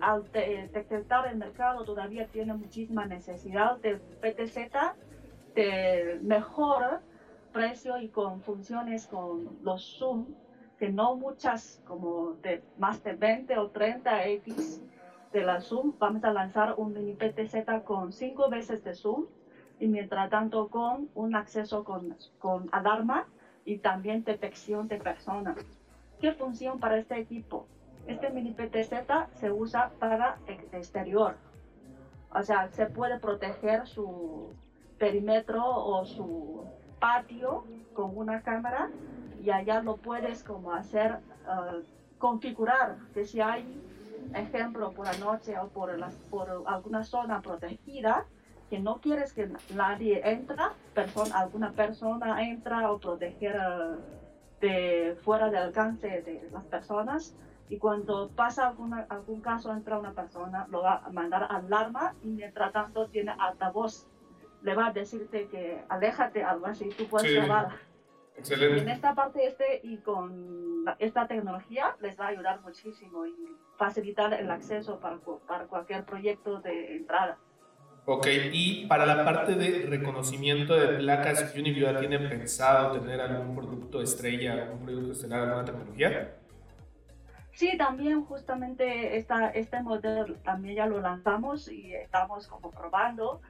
al, 0.00 0.24
detectar 0.32 1.26
el 1.26 1.36
mercado 1.36 1.84
todavía 1.84 2.26
tiene 2.28 2.54
muchísima 2.54 3.04
necesidad 3.04 3.78
de 3.78 3.96
PTZ 3.96 4.56
de 5.54 6.18
mejor 6.22 7.00
precio 7.52 7.98
y 7.98 8.08
con 8.08 8.40
funciones 8.40 9.06
con 9.06 9.58
los 9.62 9.98
Zoom, 9.98 10.26
que 10.78 10.88
no 10.88 11.16
muchas 11.16 11.82
como 11.86 12.34
de 12.42 12.62
más 12.78 13.02
de 13.04 13.12
20 13.14 13.58
o 13.58 13.68
30 13.68 14.26
X 14.28 14.80
de 15.32 15.42
la 15.42 15.60
Zoom, 15.60 15.94
vamos 15.98 16.24
a 16.24 16.32
lanzar 16.32 16.74
un 16.76 16.92
mini 16.92 17.14
PTZ 17.14 17.82
con 17.84 18.12
5 18.12 18.48
veces 18.48 18.82
de 18.84 18.94
Zoom 18.94 19.26
y 19.80 19.88
mientras 19.88 20.30
tanto 20.30 20.68
con 20.68 21.08
un 21.14 21.34
acceso 21.34 21.84
con, 21.84 22.16
con 22.38 22.68
alarma 22.72 23.26
y 23.64 23.78
también 23.78 24.24
detección 24.24 24.88
de 24.88 24.98
personas. 24.98 25.56
¿Qué 26.20 26.32
función 26.32 26.78
para 26.78 26.98
este 26.98 27.18
equipo? 27.18 27.66
Este 28.06 28.30
mini 28.30 28.52
PTZ 28.52 28.92
se 29.34 29.52
usa 29.52 29.92
para 29.98 30.38
exterior. 30.72 31.36
O 32.34 32.42
sea, 32.42 32.68
se 32.68 32.86
puede 32.86 33.18
proteger 33.18 33.86
su 33.86 34.54
perímetro 34.98 35.62
o 35.64 36.04
su 36.04 36.64
patio 36.98 37.64
con 37.92 38.16
una 38.16 38.42
cámara 38.42 38.90
y 39.42 39.50
allá 39.50 39.82
lo 39.82 39.96
puedes 39.96 40.42
como 40.44 40.72
hacer, 40.72 41.18
uh, 41.46 41.82
configurar 42.18 42.96
que 43.12 43.24
si 43.24 43.40
hay, 43.40 43.80
ejemplo, 44.34 44.92
por 44.92 45.06
la 45.06 45.18
noche 45.18 45.58
o 45.58 45.68
por, 45.68 45.90
por 46.30 46.62
alguna 46.66 47.04
zona 47.04 47.42
protegida, 47.42 48.24
que 48.70 48.78
no 48.78 49.00
quieres 49.00 49.32
que 49.32 49.50
nadie 49.74 50.22
entra, 50.24 50.72
persona, 50.94 51.40
alguna 51.40 51.72
persona 51.72 52.42
entra 52.48 52.90
o 52.90 52.98
proteger 52.98 53.56
uh, 53.56 53.96
de 54.60 55.18
fuera 55.22 55.50
del 55.50 55.64
alcance 55.64 56.22
de 56.22 56.48
las 56.52 56.64
personas, 56.64 57.34
y 57.72 57.78
cuando 57.78 58.28
pasa 58.28 58.68
alguna, 58.68 59.06
algún 59.08 59.40
caso, 59.40 59.72
entra 59.72 59.98
una 59.98 60.12
persona, 60.12 60.66
lo 60.70 60.82
va 60.82 60.96
a 61.06 61.08
mandar 61.08 61.46
alarma 61.48 62.14
y 62.22 62.28
mientras 62.28 62.70
tanto 62.70 63.08
tiene 63.08 63.34
altavoz. 63.38 64.06
Le 64.60 64.74
va 64.74 64.88
a 64.88 64.92
decirte 64.92 65.48
que 65.48 65.82
aléjate, 65.88 66.44
algo 66.44 66.66
así, 66.66 66.90
tú 66.90 67.06
puedes 67.06 67.34
grabar. 67.34 67.70
Excelente. 68.36 68.82
en 68.82 68.88
esta 68.90 69.14
parte 69.14 69.46
este 69.46 69.80
y 69.84 69.96
con 69.98 70.84
esta 70.98 71.26
tecnología 71.26 71.96
les 72.00 72.20
va 72.20 72.26
a 72.26 72.28
ayudar 72.28 72.60
muchísimo 72.60 73.24
y 73.24 73.34
facilitar 73.78 74.34
el 74.34 74.50
acceso 74.50 75.00
para, 75.00 75.18
para 75.46 75.64
cualquier 75.64 76.04
proyecto 76.04 76.60
de 76.60 76.96
entrada. 76.96 77.38
Ok, 78.04 78.26
y 78.52 78.84
para 78.86 79.06
la 79.06 79.24
parte 79.24 79.54
de 79.54 79.86
reconocimiento 79.86 80.74
de 80.74 80.98
placas, 80.98 81.54
¿Uniview 81.56 81.98
tiene 81.98 82.18
pensado 82.18 83.00
tener 83.00 83.18
algún 83.22 83.56
producto 83.56 84.02
estrella, 84.02 84.64
algún 84.64 84.84
producto 84.84 85.12
estelar, 85.12 85.40
alguna 85.40 85.64
tecnología? 85.64 86.41
Sí, 87.52 87.76
también 87.76 88.24
justamente 88.24 89.16
esta, 89.16 89.50
este 89.50 89.80
modelo 89.82 90.34
también 90.36 90.76
ya 90.76 90.86
lo 90.86 91.00
lanzamos 91.00 91.70
y 91.70 91.94
estamos 91.94 92.46
como 92.48 92.70
probando 92.70 93.40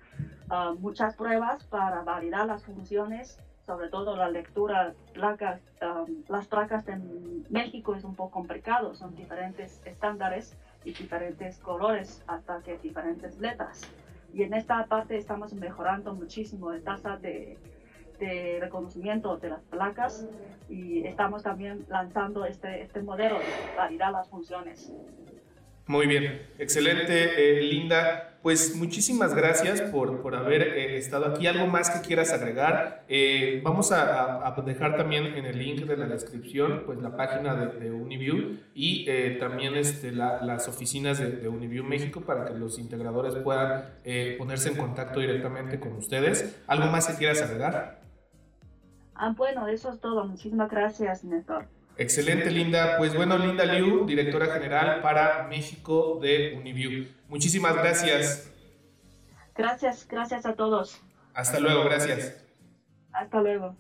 ah, 0.51 0.75
muchas 0.79 1.15
pruebas 1.15 1.65
para 1.65 2.03
validar 2.03 2.47
las 2.47 2.65
funciones, 2.65 3.39
sobre 3.65 3.89
todo 3.89 4.17
la 4.17 4.29
lectura 4.29 4.95
placas, 5.15 5.61
ah, 5.81 6.05
las 6.29 6.49
placas 6.49 6.89
en 6.89 7.47
México 7.49 7.95
es 7.95 8.03
un 8.03 8.17
poco 8.17 8.33
complicado, 8.33 8.95
son 8.95 9.15
diferentes 9.15 9.81
estándares 9.85 10.57
y 10.85 10.93
diferentes 10.93 11.59
colores 11.59 12.25
hasta 12.27 12.61
que 12.61 12.79
diferentes 12.79 13.39
letras. 13.39 13.83
Y 14.35 14.43
en 14.43 14.55
esta 14.55 14.85
parte 14.87 15.17
estamos 15.17 15.53
mejorando 15.53 16.13
muchísimo 16.13 16.73
la 16.73 16.81
tasa 16.81 17.17
de, 17.19 17.57
de 18.23 18.59
reconocimiento 18.61 19.37
de 19.39 19.51
las 19.51 19.63
placas 19.63 20.27
y 20.69 21.05
estamos 21.05 21.43
también 21.43 21.85
lanzando 21.89 22.45
este, 22.45 22.83
este 22.83 23.03
modelo 23.03 23.39
de 23.39 23.77
validar 23.77 24.13
las 24.13 24.29
funciones. 24.29 24.93
Muy 25.87 26.07
bien, 26.07 26.43
excelente, 26.59 27.59
eh, 27.59 27.63
Linda. 27.63 28.29
Pues 28.41 28.75
muchísimas 28.75 29.35
gracias 29.35 29.83
por, 29.83 30.21
por 30.21 30.35
haber 30.35 30.63
eh, 30.63 30.97
estado 30.97 31.27
aquí. 31.27 31.47
¿Algo 31.47 31.67
más 31.67 31.91
que 31.91 32.07
quieras 32.07 32.33
agregar? 32.33 33.05
Eh, 33.09 33.61
vamos 33.63 33.93
a, 33.93 34.47
a, 34.47 34.63
dejar 34.63 34.97
también 34.97 35.27
en 35.27 35.45
el 35.45 35.59
link 35.59 35.83
de 35.83 35.97
la 35.97 36.07
descripción 36.07 36.83
pues 36.87 36.99
la 37.01 37.17
página 37.17 37.55
de, 37.55 37.79
de 37.79 37.93
Uniview 37.93 38.59
y 38.75 39.07
también 39.39 39.77
este, 39.77 40.13
las 40.13 40.67
oficinas 40.67 41.19
de, 41.19 41.31
de, 41.33 41.49
Uniview 41.49 41.85
México 41.85 42.21
para 42.21 42.47
que 42.47 42.55
los 42.55 42.79
integradores 42.79 43.35
puedan 43.37 43.85
ponerse 44.39 44.71
en 44.71 44.77
contacto 44.77 45.21
directamente 45.21 45.79
con 45.79 45.93
ustedes. 45.93 46.61
¿Algo 46.67 46.87
más 46.87 47.07
que 47.07 47.15
quieras 47.15 47.43
agregar? 47.43 48.02
Ah, 49.15 49.33
bueno, 49.37 49.69
eso 49.69 49.93
es 49.93 50.01
todo. 50.01 50.25
Muchísimas 50.27 50.71
gracias, 50.71 51.25
Néstor. 51.25 51.67
Excelente, 51.97 52.51
Linda. 52.51 52.97
Pues 52.99 53.15
bueno, 53.15 53.37
Linda 53.39 53.65
Liu, 53.65 54.07
directora 54.07 54.47
general 54.55 55.03
para 55.03 55.47
México 55.49 56.19
de 56.21 56.55
Uniview. 56.59 57.07
Muchísimas 57.29 57.75
gracias. 57.75 58.51
Gracias, 59.55 60.07
gracias 60.09 60.47
a 60.47 60.55
todos. 60.55 61.01
Hasta 61.35 61.61
luego, 61.61 61.85
gracias. 61.85 62.43
Hasta 63.13 63.41
luego. 63.41 63.77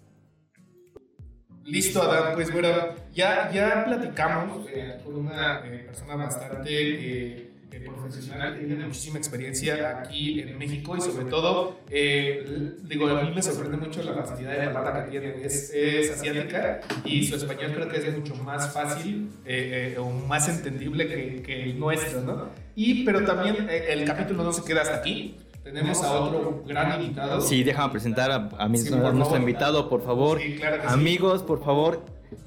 Listo, 1.64 2.02
Adán. 2.02 2.34
Pues 2.34 2.52
bueno, 2.52 2.68
ya, 3.12 3.50
ya 3.50 3.84
platicamos 3.84 4.66
eh, 4.68 5.00
con 5.04 5.14
una 5.14 5.64
eh, 5.64 5.84
persona 5.86 6.16
bastante 6.16 6.70
eh, 6.70 7.51
profesional 7.80 8.58
que 8.58 8.66
tiene 8.66 8.86
muchísima 8.86 9.18
experiencia 9.18 10.00
aquí 10.00 10.40
en 10.40 10.58
México 10.58 10.96
y 10.96 11.00
sobre 11.00 11.24
todo, 11.26 11.76
eh, 11.90 12.74
digo, 12.82 13.08
a 13.08 13.22
mí 13.22 13.32
me 13.34 13.42
sorprende 13.42 13.76
mucho 13.76 14.02
la 14.02 14.14
facilidad 14.22 14.60
de 14.60 14.68
palabra 14.68 15.04
que 15.04 15.10
tiene, 15.10 15.44
es, 15.44 15.72
es 15.74 16.10
asiática 16.10 16.80
y 17.04 17.24
su 17.24 17.36
español 17.36 17.72
creo 17.74 17.88
que 17.88 17.96
es 17.96 18.16
mucho 18.16 18.34
más 18.36 18.72
fácil 18.72 19.30
eh, 19.44 19.94
eh, 19.94 19.98
o 19.98 20.10
más 20.10 20.48
entendible 20.48 21.06
que, 21.06 21.42
que, 21.42 21.62
el 21.64 21.78
nuestro, 21.78 22.20
¿no? 22.22 22.48
Y, 22.74 23.04
pero 23.04 23.24
también 23.24 23.68
el 23.68 24.04
capítulo 24.04 24.44
no 24.44 24.52
se 24.52 24.64
queda 24.64 24.82
hasta 24.82 24.96
aquí. 24.96 25.36
Tenemos 25.62 26.02
a 26.02 26.12
otro 26.12 26.64
gran 26.66 27.00
invitado. 27.00 27.40
Sí, 27.40 27.62
déjame 27.62 27.92
presentar 27.92 28.32
a, 28.32 28.50
a, 28.58 28.68
mi, 28.68 28.78
nuestro 28.80 29.36
invitado, 29.36 29.88
por 29.88 30.02
favor. 30.02 30.40
Sí, 30.40 30.56
claro 30.56 30.82
Amigos, 30.88 31.44
por 31.44 31.62
favor, 31.62 32.04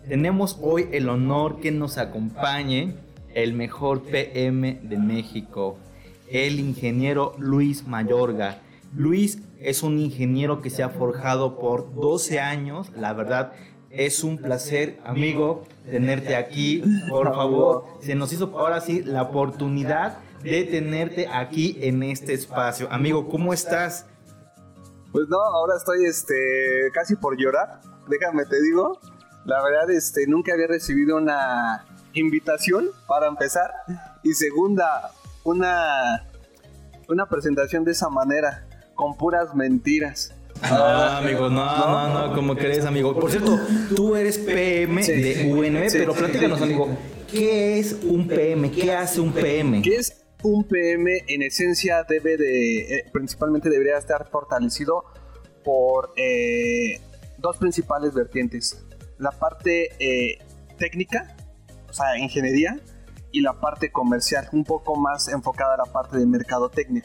tenemos 0.08 0.60
hoy 0.62 0.90
el 0.92 1.08
honor 1.08 1.62
que 1.62 1.72
nos 1.72 1.98
acompañe 1.98 2.96
el 3.36 3.54
mejor 3.54 4.02
PM 4.02 4.80
de 4.82 4.98
México, 4.98 5.78
el 6.30 6.60
ingeniero 6.60 7.36
Luis 7.38 7.86
Mayorga. 7.88 8.62
Luis 8.96 9.40
es 9.60 9.84
un 9.84 10.00
ingeniero 10.00 10.62
que 10.62 10.70
se 10.70 10.82
ha 10.82 10.90
forjado 10.90 11.60
por 11.60 11.94
12 11.94 12.40
años, 12.40 12.92
la 12.96 13.14
verdad 13.14 13.54
es 13.90 14.24
un 14.24 14.38
placer, 14.38 15.00
amigo, 15.06 15.64
tenerte 15.90 16.36
aquí. 16.36 16.84
Por 17.10 17.34
favor, 17.34 17.86
se 18.02 18.16
nos 18.16 18.32
hizo 18.34 18.52
ahora 18.58 18.82
sí 18.82 19.04
la 19.04 19.24
oportunidad 19.24 20.18
de 20.44 20.64
tenerte 20.64 21.28
aquí 21.28 21.78
en 21.82 22.04
este 22.04 22.34
espacio. 22.34 22.88
Amigo, 22.92 23.30
¿cómo 23.30 23.54
estás? 23.54 24.06
Pues 25.12 25.28
no, 25.30 25.40
ahora 25.40 25.76
estoy 25.78 26.06
este 26.06 26.36
casi 26.94 27.16
por 27.16 27.38
llorar. 27.38 27.80
Déjame 28.10 28.46
te 28.46 28.62
digo, 28.62 29.00
la 29.46 29.64
verdad 29.64 29.90
este 29.92 30.28
nunca 30.28 30.54
había 30.54 30.68
recibido 30.68 31.18
una 31.18 31.86
invitación 32.16 32.88
para 33.08 33.28
empezar 33.28 33.72
y 34.24 34.34
segunda, 34.34 35.12
una, 35.44 36.26
una 37.08 37.28
presentación 37.28 37.84
de 37.84 37.92
esa 37.92 38.10
manera, 38.10 38.66
con 38.96 39.16
puras 39.18 39.54
mentiras. 39.54 40.34
Ah, 40.62 41.18
amigo, 41.18 41.50
no, 41.50 41.66
no, 41.66 42.28
no, 42.28 42.34
como 42.34 42.56
crees, 42.56 42.86
amigo. 42.86 43.14
Por 43.20 43.30
cierto, 43.30 43.60
tú 43.96 44.16
eres 44.16 44.38
PM 44.38 45.06
de 45.06 45.52
UNB, 45.52 45.92
pero 45.92 46.14
platícanos, 46.14 46.62
amigo, 46.62 46.98
¿qué 47.30 47.80
es 47.80 47.94
un 48.04 48.28
PM? 48.28 48.72
¿Qué 48.72 48.94
hace 48.94 49.20
un 49.20 49.34
PM? 49.34 49.82
¿Qué 49.82 49.96
es 49.98 50.24
un 50.44 50.64
PM? 50.64 51.12
En 51.28 51.42
esencia 51.44 52.04
debe 52.08 52.38
de, 52.38 52.96
eh, 52.96 53.06
principalmente 53.12 53.70
debería 53.70 53.98
estar 53.98 54.30
fortalecido 54.30 55.04
por 55.64 56.14
eh, 56.16 57.02
dos 57.38 57.58
principales 57.58 58.14
vertientes. 58.14 58.82
La 59.18 59.32
parte 59.32 59.90
eh, 60.00 60.40
técnica, 60.78 61.36
sea, 61.96 62.18
ingeniería, 62.18 62.80
y 63.32 63.42
la 63.42 63.60
parte 63.60 63.92
comercial, 63.92 64.48
un 64.54 64.64
poco 64.64 64.96
más 64.96 65.28
enfocada 65.28 65.74
a 65.74 65.78
la 65.78 65.92
parte 65.92 66.18
de 66.18 66.26
mercadotecnia. 66.26 67.04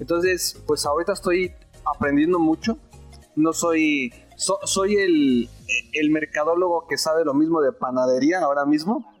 Entonces, 0.00 0.62
pues 0.66 0.86
ahorita 0.86 1.12
estoy 1.12 1.52
aprendiendo 1.84 2.38
mucho. 2.38 2.78
No 3.36 3.52
soy, 3.52 4.12
soy 4.36 4.96
el, 4.96 5.48
el, 5.92 6.10
mercadólogo 6.10 6.86
que 6.86 6.96
sabe 6.96 7.24
lo 7.24 7.34
mismo 7.34 7.60
de 7.60 7.72
panadería 7.72 8.40
ahora 8.40 8.64
mismo. 8.64 9.12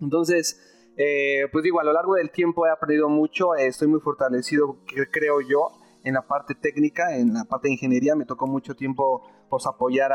Entonces, 0.00 0.60
eh, 0.96 1.48
pues 1.50 1.64
digo, 1.64 1.80
a 1.80 1.84
lo 1.84 1.92
largo 1.92 2.14
del 2.14 2.30
tiempo 2.30 2.66
he 2.66 2.70
aprendido 2.70 3.08
mucho, 3.08 3.54
eh, 3.54 3.66
estoy 3.66 3.88
muy 3.88 4.00
fortalecido, 4.00 4.78
creo 5.10 5.40
yo, 5.40 5.72
en 6.04 6.14
la 6.14 6.22
parte 6.22 6.54
técnica, 6.54 7.16
en 7.16 7.34
la 7.34 7.44
parte 7.44 7.68
de 7.68 7.74
ingeniería. 7.74 8.14
Me 8.14 8.24
tocó 8.24 8.46
mucho 8.46 8.74
tiempo 8.74 9.28
pues, 9.50 9.66
apoyar 9.66 10.12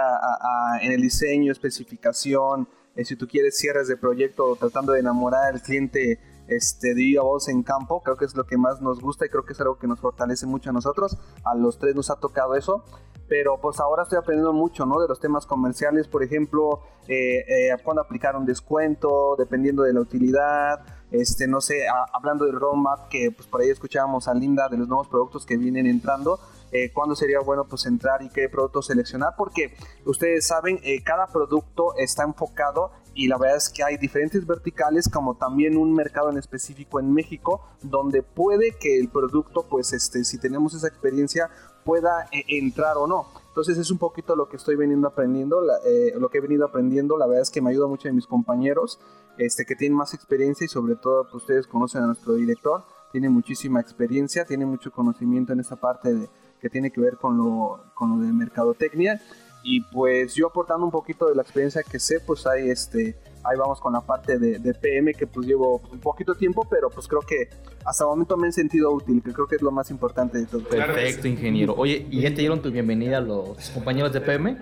en 0.82 0.92
el 0.92 1.02
diseño, 1.02 1.52
especificación, 1.52 2.68
eh, 2.96 3.06
si 3.06 3.16
tú 3.16 3.28
quieres 3.28 3.58
cierres 3.58 3.88
de 3.88 3.98
proyecto 3.98 4.56
tratando 4.56 4.94
de 4.94 5.00
enamorar 5.00 5.54
al 5.54 5.62
cliente 5.62 6.20
este, 6.48 6.94
de 6.94 7.18
a 7.18 7.22
voz 7.22 7.48
en 7.48 7.64
campo, 7.64 8.02
creo 8.04 8.18
que 8.18 8.26
es 8.26 8.36
lo 8.36 8.46
que 8.46 8.58
más 8.58 8.82
nos 8.82 9.00
gusta 9.00 9.26
y 9.26 9.30
creo 9.30 9.46
que 9.46 9.54
es 9.54 9.62
algo 9.62 9.78
que 9.78 9.88
nos 9.88 10.00
fortalece 10.00 10.46
mucho 10.46 10.70
a 10.70 10.74
nosotros. 10.74 11.18
A 11.46 11.56
los 11.56 11.80
tres 11.80 11.96
nos 11.96 12.10
ha 12.10 12.18
tocado 12.18 12.56
eso, 12.56 12.84
pero 13.30 13.58
pues 13.62 13.80
ahora 13.80 14.04
estoy 14.04 14.18
aprendiendo 14.18 14.52
mucho, 14.52 14.86
¿no? 14.86 15.00
De 15.00 15.08
los 15.08 15.20
temas 15.20 15.46
comerciales, 15.46 16.08
por 16.08 16.24
ejemplo, 16.24 16.82
eh, 17.08 17.46
eh, 17.48 17.78
cuándo 17.84 18.02
aplicar 18.02 18.36
un 18.36 18.46
descuento, 18.46 19.36
dependiendo 19.38 19.84
de 19.84 19.94
la 19.94 20.02
utilidad, 20.02 20.82
este, 21.12 21.48
no 21.48 21.62
sé, 21.62 21.86
hablando 22.14 22.46
del 22.46 22.60
roadmap, 22.60 23.08
que 23.08 23.32
pues 23.32 23.48
por 23.48 23.62
ahí 23.62 23.70
escuchábamos 23.70 24.28
a 24.28 24.34
Linda 24.34 24.68
de 24.70 24.78
los 24.78 24.88
nuevos 24.88 25.08
productos 25.08 25.46
que 25.46 25.56
vienen 25.56 25.86
entrando, 25.86 26.40
eh, 26.72 26.92
cuándo 26.94 27.16
sería 27.16 27.40
bueno 27.40 27.66
pues 27.68 27.86
entrar 27.86 28.22
y 28.22 28.30
qué 28.30 28.50
producto 28.50 28.82
seleccionar, 28.82 29.34
porque 29.38 29.76
ustedes 30.06 30.48
saben, 30.48 30.80
eh, 30.84 31.04
cada 31.04 31.28
producto 31.28 31.96
está 31.98 32.24
enfocado 32.24 32.92
y 33.14 33.28
la 33.28 33.38
verdad 33.38 33.58
es 33.58 33.70
que 33.70 33.84
hay 33.84 33.98
diferentes 33.98 34.46
verticales 34.46 35.10
como 35.10 35.36
también 35.36 35.78
un 35.78 35.94
mercado 35.94 36.30
en 36.30 36.38
específico 36.38 37.00
en 37.00 37.14
México 37.14 37.62
donde 37.82 38.24
puede 38.24 38.78
que 38.80 38.98
el 38.98 39.10
producto 39.10 39.66
pues 39.70 39.92
este 39.92 40.24
si 40.24 40.38
tenemos 40.38 40.74
esa 40.74 40.88
experiencia 40.88 41.50
pueda 41.84 42.28
eh, 42.32 42.44
entrar 42.48 42.98
o 42.98 43.08
no. 43.08 43.28
Entonces 43.48 43.78
es 43.78 43.92
un 43.92 43.98
poquito 43.98 44.36
lo 44.36 44.48
que 44.48 44.56
estoy 44.56 44.76
veniendo 44.76 45.08
aprendiendo 45.08 45.62
eh, 45.86 46.14
lo 46.18 46.30
que 46.30 46.38
he 46.38 46.42
venido 46.42 46.66
aprendiendo 46.66 47.18
la 47.18 47.28
verdad 47.28 47.42
es 47.42 47.50
que 47.50 47.62
me 47.62 47.72
ayuda 47.72 47.88
mucho 47.88 48.08
a 48.08 48.14
mis 48.14 48.28
compañeros 48.28 49.00
este 49.38 49.66
que 49.66 49.76
tienen 49.76 49.98
más 49.98 50.14
experiencia 50.14 50.64
y 50.66 50.70
sobre 50.70 50.96
todo 50.96 51.24
pues, 51.24 51.36
ustedes 51.36 51.68
conocen 51.68 52.04
a 52.04 52.08
nuestro 52.08 52.36
director 52.36 52.86
tiene 53.12 53.30
muchísima 53.30 53.82
experiencia 53.82 54.46
tiene 54.46 54.66
mucho 54.66 54.92
conocimiento 54.92 55.52
en 55.52 55.60
esa 55.60 55.76
parte 55.76 56.14
de 56.14 56.30
que 56.62 56.70
tiene 56.70 56.92
que 56.92 57.02
ver 57.02 57.18
con 57.18 57.38
lo, 57.38 57.84
con 57.94 58.12
lo 58.12 58.26
de 58.26 58.32
mercadotecnia. 58.32 59.20
Y 59.64 59.82
pues 59.82 60.34
yo 60.34 60.48
aportando 60.48 60.86
un 60.86 60.92
poquito 60.92 61.28
de 61.28 61.36
la 61.36 61.44
experiencia 61.44 61.84
que 61.84 62.00
sé, 62.00 62.20
pues 62.20 62.48
ahí, 62.48 62.70
este, 62.70 63.16
ahí 63.44 63.58
vamos 63.58 63.80
con 63.80 63.94
la 63.94 64.02
parte 64.02 64.40
de, 64.40 64.58
de 64.58 64.74
PM 64.74 65.14
que 65.14 65.28
pues 65.28 65.46
llevo 65.46 65.82
un 65.92 66.00
poquito 66.00 66.34
tiempo, 66.34 66.66
pero 66.70 66.90
pues 66.90 67.08
creo 67.08 67.22
que 67.22 67.48
hasta 67.86 68.04
el 68.04 68.10
momento 68.10 68.38
me 68.38 68.48
he 68.48 68.52
sentido 68.52 68.92
útil, 68.92 69.22
que 69.24 69.34
creo 69.34 69.48
que 69.48 69.58
es 69.58 69.62
lo 69.62 69.72
más 69.72 69.92
importante 69.92 70.40
de 70.40 70.46
todo. 70.46 70.64
Perfecto, 70.64 71.28
ingeniero. 71.28 71.76
Oye, 71.76 72.08
¿y 72.10 72.22
ya 72.22 72.30
te 72.30 72.38
dieron 72.38 72.62
tu 72.62 72.72
bienvenida 72.72 73.18
a 73.18 73.22
los 73.22 73.70
compañeros 73.70 74.14
de 74.14 74.22
PM? 74.22 74.58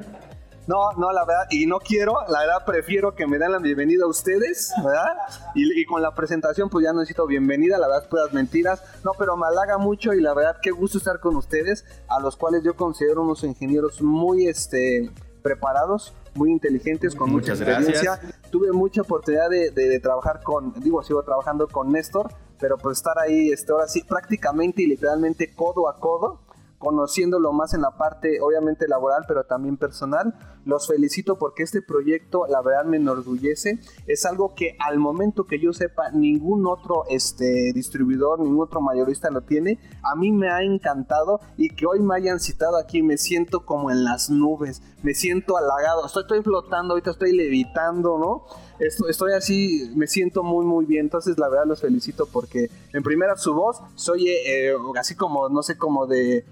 No, 0.69 0.91
no, 0.97 1.11
la 1.11 1.25
verdad, 1.25 1.47
y 1.49 1.65
no 1.65 1.79
quiero, 1.79 2.13
la 2.27 2.41
verdad 2.41 2.63
prefiero 2.63 3.15
que 3.15 3.25
me 3.25 3.39
den 3.39 3.51
la 3.51 3.57
bienvenida 3.57 4.03
a 4.03 4.07
ustedes, 4.07 4.71
¿verdad? 4.85 5.17
Y, 5.55 5.83
con 5.85 5.99
la 5.99 6.13
presentación 6.13 6.69
pues 6.69 6.85
ya 6.85 6.93
no 6.93 6.99
necesito 6.99 7.25
bienvenida, 7.25 7.79
la 7.79 7.87
verdad, 7.87 8.07
puras 8.07 8.31
mentiras. 8.33 8.83
No, 9.03 9.13
pero 9.17 9.35
me 9.35 9.47
halaga 9.47 9.79
mucho 9.79 10.13
y 10.13 10.21
la 10.21 10.35
verdad, 10.35 10.57
qué 10.61 10.69
gusto 10.69 10.99
estar 10.99 11.19
con 11.21 11.35
ustedes, 11.37 11.85
a 12.07 12.19
los 12.19 12.35
cuales 12.35 12.63
yo 12.63 12.75
considero 12.75 13.23
unos 13.23 13.43
ingenieros 13.43 14.03
muy, 14.03 14.47
este, 14.47 15.09
preparados, 15.41 16.13
muy 16.35 16.51
inteligentes, 16.51 17.15
con 17.15 17.31
mucha 17.31 17.53
experiencia. 17.53 18.19
Tuve 18.51 18.71
mucha 18.71 19.01
oportunidad 19.01 19.49
de, 19.49 19.99
trabajar 19.99 20.43
con, 20.43 20.79
digo, 20.81 21.01
sigo 21.01 21.23
trabajando 21.23 21.67
con 21.67 21.91
Néstor, 21.91 22.31
pero 22.59 22.77
pues 22.77 22.99
estar 22.99 23.17
ahí, 23.17 23.51
este, 23.51 23.71
ahora 23.71 23.87
sí, 23.87 24.03
prácticamente 24.03 24.83
y 24.83 24.85
literalmente 24.85 25.51
codo 25.51 25.89
a 25.89 25.99
codo, 25.99 26.41
conociéndolo 26.79 27.51
más 27.51 27.73
en 27.73 27.81
la 27.81 27.91
parte 27.91 28.39
obviamente 28.41 28.87
laboral, 28.87 29.25
pero 29.27 29.43
también 29.43 29.77
personal, 29.77 30.33
Los 30.65 30.87
felicito 30.87 31.37
porque 31.37 31.63
este 31.63 31.81
proyecto, 31.81 32.45
la 32.47 32.61
verdad, 32.61 32.85
me 32.85 32.97
enorgullece. 32.97 33.79
Es 34.07 34.25
algo 34.25 34.53
que 34.55 34.77
al 34.79 34.99
momento 34.99 35.45
que 35.45 35.59
yo 35.59 35.73
sepa, 35.73 36.11
ningún 36.11 36.67
otro 36.67 37.05
este, 37.09 37.71
distribuidor, 37.73 38.39
ningún 38.39 38.61
otro 38.61 38.79
mayorista 38.79 39.31
lo 39.31 39.41
tiene. 39.41 39.79
A 40.03 40.15
mí 40.15 40.31
me 40.31 40.49
ha 40.49 40.61
encantado 40.61 41.39
y 41.57 41.69
que 41.69 41.85
hoy 41.85 42.01
me 42.01 42.15
hayan 42.15 42.39
citado 42.39 42.77
aquí, 42.77 43.01
me 43.01 43.17
siento 43.17 43.65
como 43.65 43.89
en 43.89 44.03
las 44.03 44.29
nubes, 44.29 44.81
me 45.01 45.13
siento 45.13 45.57
halagado. 45.57 46.05
Estoy, 46.05 46.43
flotando, 46.43 46.93
ahorita 46.93 47.11
estoy 47.11 47.35
levitando, 47.35 48.17
¿no? 48.17 48.45
Estoy, 48.79 49.09
estoy 49.09 49.33
así, 49.33 49.91
me 49.95 50.07
siento 50.07 50.43
muy, 50.43 50.65
muy 50.65 50.85
bien. 50.85 51.05
Entonces, 51.05 51.39
la 51.39 51.49
verdad, 51.49 51.65
los 51.65 51.81
felicito 51.81 52.27
porque 52.31 52.69
en 52.93 53.01
primera 53.01 53.35
su 53.37 53.53
voz, 53.53 53.81
soy 53.95 54.29
eh, 54.29 54.73
así 54.97 55.15
como, 55.15 55.49
no 55.49 55.63
sé, 55.63 55.77
como 55.77 56.05
de 56.05 56.45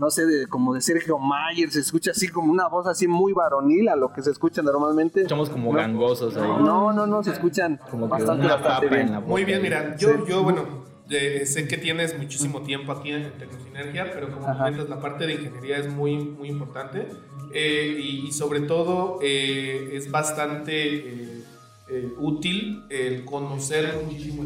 no 0.00 0.10
sé, 0.10 0.24
de, 0.24 0.46
como 0.46 0.72
de 0.72 0.80
Sergio 0.80 1.18
Mayer, 1.18 1.70
se 1.70 1.80
escucha 1.80 2.12
así 2.12 2.28
como 2.28 2.50
una 2.50 2.68
voz 2.68 2.86
así 2.86 3.06
muy 3.06 3.34
varonil 3.34 3.86
a 3.90 3.96
lo 3.96 4.10
que 4.14 4.22
se 4.22 4.30
escucha 4.30 4.62
normalmente. 4.62 5.20
Escuchamos 5.20 5.50
como 5.50 5.72
gangosos 5.72 6.34
ahí. 6.38 6.48
No, 6.48 6.90
no, 6.90 7.06
no, 7.06 7.22
se 7.22 7.32
escuchan 7.32 7.78
como 7.90 8.08
bastante, 8.08 8.46
bastante 8.46 8.88
bien. 8.88 9.22
Muy 9.26 9.44
bien, 9.44 9.60
mira, 9.60 9.96
yo, 9.98 10.26
yo 10.26 10.42
bueno, 10.42 10.64
sé 11.06 11.68
que 11.68 11.76
tienes 11.76 12.16
muchísimo 12.16 12.62
tiempo 12.62 12.92
aquí 12.92 13.12
en 13.12 13.30
Tecnosinergia, 13.38 14.10
pero 14.10 14.32
como 14.32 14.46
comentas, 14.46 14.88
la 14.88 15.00
parte 15.00 15.26
de 15.26 15.34
ingeniería 15.34 15.76
es 15.76 15.92
muy, 15.92 16.16
muy 16.16 16.48
importante 16.48 17.06
eh, 17.52 18.00
y, 18.02 18.32
sobre 18.32 18.60
todo 18.60 19.18
eh, 19.20 19.90
es 19.92 20.10
bastante 20.10 21.44
eh, 21.88 22.14
útil 22.18 22.86
el 22.88 23.26
conocer 23.26 24.00
muchísimo 24.02 24.44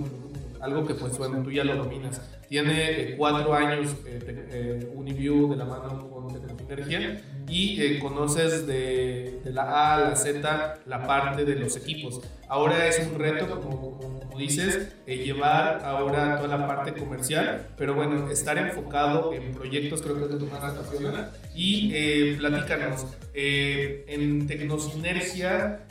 algo 0.64 0.86
que 0.86 0.94
pues 0.94 1.18
bueno, 1.18 1.42
tú 1.42 1.50
ya 1.50 1.64
lo 1.64 1.76
dominas. 1.76 2.20
Tiene 2.48 2.90
eh, 2.90 3.14
cuatro 3.16 3.54
años 3.54 3.94
eh, 4.06 4.48
eh, 4.50 4.92
Uniview 4.94 5.50
de 5.50 5.56
la 5.56 5.64
mano 5.64 6.08
con 6.08 6.28
Tecnología 6.32 7.22
y 7.48 7.98
conoces 7.98 8.66
de, 8.66 9.40
de, 9.44 9.52
la 9.52 9.62
A 9.62 9.94
a 9.94 10.00
la 10.00 10.16
Z 10.16 10.78
la 10.86 11.06
parte 11.06 11.44
de 11.44 11.56
los 11.56 11.76
equipos. 11.76 12.20
Ahora 12.48 12.86
es 12.86 13.06
un 13.06 13.18
reto, 13.18 13.60
como, 13.60 13.98
como 13.98 14.38
dices, 14.38 14.94
llevar 15.06 15.84
ahora 15.84 16.38
toda 16.38 16.56
la 16.56 16.66
parte 16.66 16.92
comercial, 16.92 17.68
pero 17.76 17.94
bueno, 17.94 18.30
estar 18.30 18.56
enfocado 18.58 19.32
en 19.32 19.52
proyectos 19.52 20.02
creo 20.02 20.16
que 20.16 20.24
es 20.24 20.30
lo 20.30 20.38
que 20.38 20.46
más 20.46 20.62
apasiona. 20.62 21.30
Y 21.54 22.34
platícanos, 22.36 23.06
en 23.34 24.46
Tecnosinergia, 24.46 25.86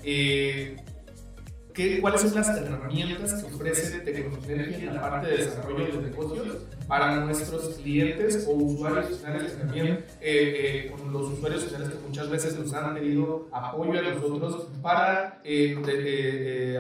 ¿Qué, 1.74 2.00
¿Cuáles 2.02 2.22
son 2.22 2.36
las 2.36 2.50
herramientas 2.50 3.34
que 3.34 3.54
ofrece 3.54 4.00
Tecnología 4.00 4.90
en 4.90 4.94
la 4.94 5.02
parte 5.02 5.28
de 5.28 5.38
desarrollo 5.38 5.86
de 5.86 6.10
negocios 6.10 6.58
para 6.88 7.26
nuestros 7.26 7.76
clientes 7.76 8.46
o 8.48 8.52
usuarios 8.52 9.18
finales 9.18 9.58
también 9.58 9.88
eh, 9.88 10.06
eh, 10.22 10.92
con 10.92 11.12
los 11.12 11.32
usuarios 11.32 11.64
finales 11.64 11.90
que 11.90 12.08
muchas 12.08 12.30
veces 12.30 12.60
nos 12.60 12.72
han 12.74 12.94
pedido 12.94 13.48
apoyo 13.52 14.00
a 14.00 14.04
nosotros 14.04 14.68
para 14.84 15.42
eh, 15.44 16.78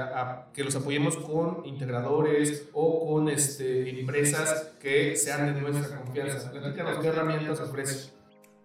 que 0.53 0.63
los 0.63 0.75
apoyemos 0.75 1.17
con 1.17 1.65
integradores 1.65 2.69
o 2.73 3.13
con 3.13 3.29
este, 3.29 3.99
empresas 3.99 4.73
que 4.79 5.15
sean 5.15 5.55
de 5.55 5.61
nuestra 5.61 5.97
confianza? 5.97 6.51
Platícanos 6.51 6.99
qué 6.99 7.07
herramientas 7.07 7.59
ofrece. 7.61 8.13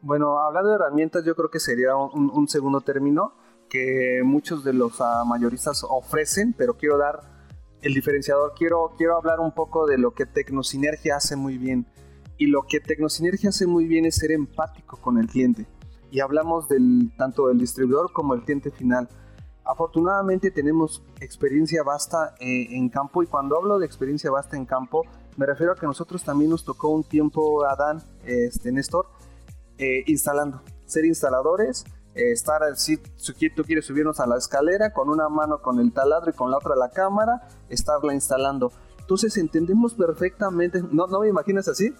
Bueno, 0.03 0.39
hablando 0.39 0.69
de 0.69 0.75
herramientas, 0.75 1.25
yo 1.25 1.35
creo 1.35 1.51
que 1.51 1.59
sería 1.59 1.97
un, 1.97 2.31
un 2.31 2.49
segundo 2.49 2.83
término 2.83 3.33
que 3.69 4.23
muchos 4.25 4.65
de 4.65 4.73
los 4.73 5.01
uh, 5.01 5.25
mayoristas 5.27 5.85
ofrecen, 5.89 6.55
pero 6.57 6.77
quiero 6.77 6.99
dar 6.99 7.21
el 7.83 7.95
diferenciador. 7.95 8.53
Quiero, 8.57 8.95
quiero 8.97 9.17
hablar 9.17 9.41
un 9.41 9.53
poco 9.53 9.87
de 9.87 9.99
lo 9.99 10.13
que 10.13 10.27
Tecnosinergia 10.27 11.17
hace 11.17 11.37
muy 11.37 11.59
bien. 11.59 11.87
Y 12.37 12.47
lo 12.47 12.63
que 12.63 12.81
Tecnosinergia 12.81 13.51
hace 13.51 13.67
muy 13.67 13.87
bien 13.87 14.05
es 14.05 14.17
ser 14.17 14.33
empático 14.33 14.97
con 14.97 15.19
el 15.19 15.27
cliente. 15.27 15.67
Y 16.11 16.21
hablamos 16.21 16.69
del, 16.69 17.13
tanto 17.17 17.49
del 17.49 17.59
distribuidor 17.59 18.13
como 18.13 18.35
del 18.35 18.45
cliente 18.45 18.71
final. 18.71 19.09
Afortunadamente 19.65 20.51
tenemos 20.51 21.03
experiencia 21.21 21.83
vasta 21.83 22.35
eh, 22.41 22.69
en 22.71 22.89
campo 22.89 23.23
y 23.23 23.27
cuando 23.27 23.57
hablo 23.57 23.79
de 23.79 23.85
experiencia 23.85 24.31
vasta 24.31 24.57
en 24.57 24.65
campo 24.65 25.05
me 25.39 25.47
refiero 25.47 25.73
a 25.73 25.77
que 25.77 25.87
nosotros 25.87 26.25
también 26.25 26.51
nos 26.51 26.65
tocó 26.65 26.89
un 26.89 27.05
tiempo, 27.05 27.65
Adán, 27.65 28.03
este, 28.25 28.73
Néstor, 28.73 29.07
eh, 29.79 30.03
instalando, 30.09 30.63
ser 30.85 31.05
instaladores, 31.05 31.85
estar 32.19 32.61
si 32.77 32.97
tú 32.97 33.63
quieres 33.65 33.87
subirnos 33.87 34.21
a 34.21 34.27
la 34.27 34.37
escalera 34.37 34.93
con 34.93 35.09
una 35.09 35.29
mano 35.29 35.63
con 35.63 35.79
el 35.79 35.93
taladro 35.93 36.31
y 36.31 36.35
con 36.35 36.51
la 36.51 36.59
otra 36.59 36.75
la 36.75 36.91
cámara, 36.91 37.49
estarla 37.69 38.15
instalando. 38.15 38.73
Entonces 39.09 39.39
entendemos 39.39 39.95
perfectamente. 39.95 40.83
¿No, 40.91 41.07
no 41.07 41.21
me 41.21 41.29
imaginas 41.29 41.67
así? 41.67 41.95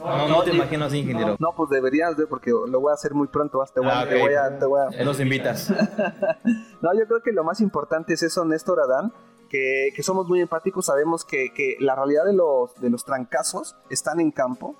No, 0.00 0.28
no, 0.28 0.42
te 0.42 0.50
imagino 0.50 0.86
así, 0.86 0.98
ingeniero. 0.98 1.36
No, 1.38 1.54
pues 1.56 1.70
deberías 1.70 2.16
de, 2.16 2.26
porque 2.26 2.50
lo 2.50 2.80
voy 2.80 2.90
a 2.90 2.94
hacer 2.94 3.14
muy 3.14 3.28
pronto. 3.28 3.62
Te 3.72 3.78
voy, 3.78 3.88
ah, 3.92 4.04
te 4.08 4.20
voy 4.20 4.34
a, 4.34 4.58
te 4.58 4.66
voy 4.66 4.80
a... 4.80 5.04
Nos 5.04 5.20
invitas. 5.20 5.70
no, 6.82 6.90
yo 6.98 7.06
creo 7.06 7.22
que 7.22 7.30
lo 7.30 7.44
más 7.44 7.60
importante 7.60 8.14
es 8.14 8.24
eso, 8.24 8.44
Néstor 8.44 8.80
Adán. 8.80 9.12
Que, 9.48 9.90
que 9.94 10.02
somos 10.02 10.26
muy 10.26 10.40
empáticos, 10.40 10.86
sabemos 10.86 11.24
que, 11.24 11.52
que, 11.54 11.76
la 11.78 11.94
realidad 11.94 12.24
de 12.24 12.32
los, 12.32 12.74
de 12.80 12.90
los 12.90 13.04
trancazos 13.04 13.76
están 13.88 14.18
en 14.18 14.32
campo. 14.32 14.74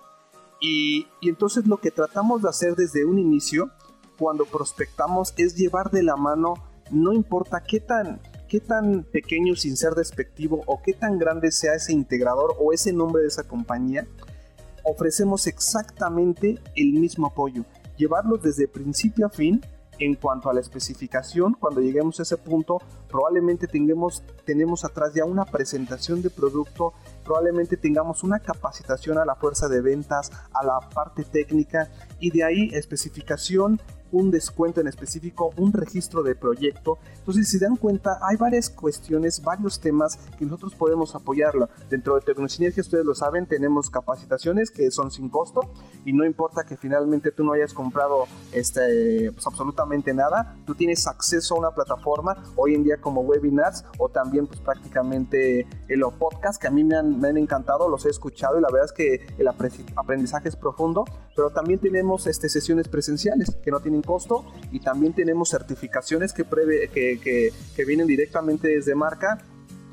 Y, 0.61 1.07
y 1.21 1.29
entonces 1.29 1.69
lo 1.69 1.77
que 1.77 1.93
tratamos 1.93 2.43
de 2.43 2.49
hacer 2.49 2.75
desde 2.75 3.05
un 3.05 3.21
inicio 3.21 3.71
cuando 4.21 4.45
prospectamos 4.45 5.33
es 5.39 5.57
llevar 5.57 5.91
de 5.91 6.03
la 6.03 6.15
mano, 6.15 6.53
no 6.91 7.15
importa 7.15 7.63
qué 7.67 7.81
tan, 7.81 8.21
qué 8.49 8.61
tan 8.61 9.05
pequeño 9.05 9.57
sin 9.57 9.79
ser 9.79 9.95
despectivo 9.95 10.63
o 10.67 10.83
qué 10.83 10.93
tan 10.93 11.19
grande 11.19 11.51
sea 11.51 11.73
ese 11.73 11.95
integrador 11.95 12.55
o 12.61 12.75
ese 12.75 12.93
nombre 12.93 13.23
de 13.23 13.29
esa 13.29 13.45
compañía, 13.45 14.07
ofrecemos 14.85 15.47
exactamente 15.47 16.59
el 16.77 16.93
mismo 16.93 17.29
apoyo. 17.29 17.65
Llevarlos 17.97 18.43
desde 18.43 18.69
principio 18.69 19.25
a 19.25 19.31
fin 19.31 19.63
en 19.99 20.17
cuanto 20.17 20.51
a 20.51 20.55
la 20.55 20.61
especificación, 20.61 21.55
cuando 21.55 21.81
lleguemos 21.81 22.21
a 22.21 22.25
ese 22.25 22.37
punto, 22.37 22.79
probablemente 23.09 23.67
tengamos, 23.67 24.23
tenemos 24.45 24.85
atrás 24.85 25.15
ya 25.15 25.25
una 25.25 25.47
presentación 25.47 26.21
de 26.21 26.29
producto, 26.29 26.93
probablemente 27.25 27.79
tengamos 27.79 28.23
una 28.23 28.39
capacitación 28.41 29.17
a 29.17 29.25
la 29.25 29.35
fuerza 29.35 29.69
de 29.69 29.81
ventas, 29.81 30.31
a 30.53 30.65
la 30.65 30.81
parte 30.95 31.25
técnica 31.25 31.91
y 32.19 32.31
de 32.31 32.45
ahí 32.45 32.71
especificación 32.73 33.81
un 34.13 34.31
descuento 34.31 34.81
en 34.81 34.89
específico, 34.89 35.53
un 35.57 35.73
registro 35.73 36.23
de 36.23 36.35
proyecto. 36.35 36.99
Entonces, 37.19 37.49
si 37.49 37.59
se 37.59 37.65
dan 37.65 37.77
cuenta, 37.77 38.19
hay 38.23 38.37
varias 38.37 38.71
cuestiones, 38.71 39.43
varios 39.43 39.81
temas 39.81 40.17
que 40.39 40.45
nosotros 40.45 40.75
podemos 40.75 41.15
apoyarlo. 41.15 41.69
Dentro 41.89 42.15
de 42.15 42.23
Tecnosinergia, 42.23 42.81
ustedes 42.81 43.05
lo 43.05 43.15
saben, 43.15 43.47
tenemos 43.47 43.91
capacitaciones 43.91 44.71
que 44.71 44.91
son 44.91 45.11
sin 45.11 45.29
costo 45.29 45.61
y 46.05 46.13
no 46.13 46.25
importa 46.25 46.65
que 46.65 46.77
finalmente 46.77 47.31
tú 47.31 47.45
no 47.45 47.53
hayas 47.53 47.73
comprado 47.73 48.27
este, 48.53 49.33
pues, 49.33 49.47
absolutamente 49.47 50.15
nada, 50.15 50.57
tú 50.67 50.75
tienes 50.75 51.07
acceso 51.07 51.55
a 51.55 51.59
una 51.59 51.71
plataforma 51.71 52.43
hoy 52.57 52.75
en 52.75 52.85
día 52.85 52.97
como 53.01 53.23
webinars 53.23 53.85
o 53.99 54.09
también 54.09 54.47
pues 54.47 54.61
prácticamente 54.61 55.67
en 55.89 56.01
los 56.01 56.15
podcasts 56.15 56.59
que 56.59 56.67
a 56.67 56.71
mí 56.71 56.85
me 56.85 56.97
han, 56.97 57.21
me 57.21 57.29
han 57.29 57.37
encantado, 57.37 57.89
los 57.89 58.07
he 58.07 58.11
escuchado 58.11 58.59
y 58.59 58.63
la 58.63 58.69
verdad 58.71 58.87
es 58.87 58.93
que 58.93 59.27
el 59.39 59.49
aprendizaje 59.49 60.49
es 60.49 60.57
profundo, 60.57 61.05
pero 61.35 61.51
también 61.51 61.79
tenemos 61.81 62.27
este, 62.27 62.49
sesiones 62.49 62.89
presenciales 62.89 63.57
que 63.63 63.71
no 63.71 63.81
tienen 63.81 64.00
costo 64.03 64.45
y 64.71 64.81
también 64.81 65.13
tenemos 65.13 65.51
certificaciones 65.51 66.33
que, 66.33 66.45
que, 66.45 67.53
que 67.77 67.85
vienen 67.85 68.07
directamente 68.07 68.69
desde 68.69 68.95
marca 68.95 69.45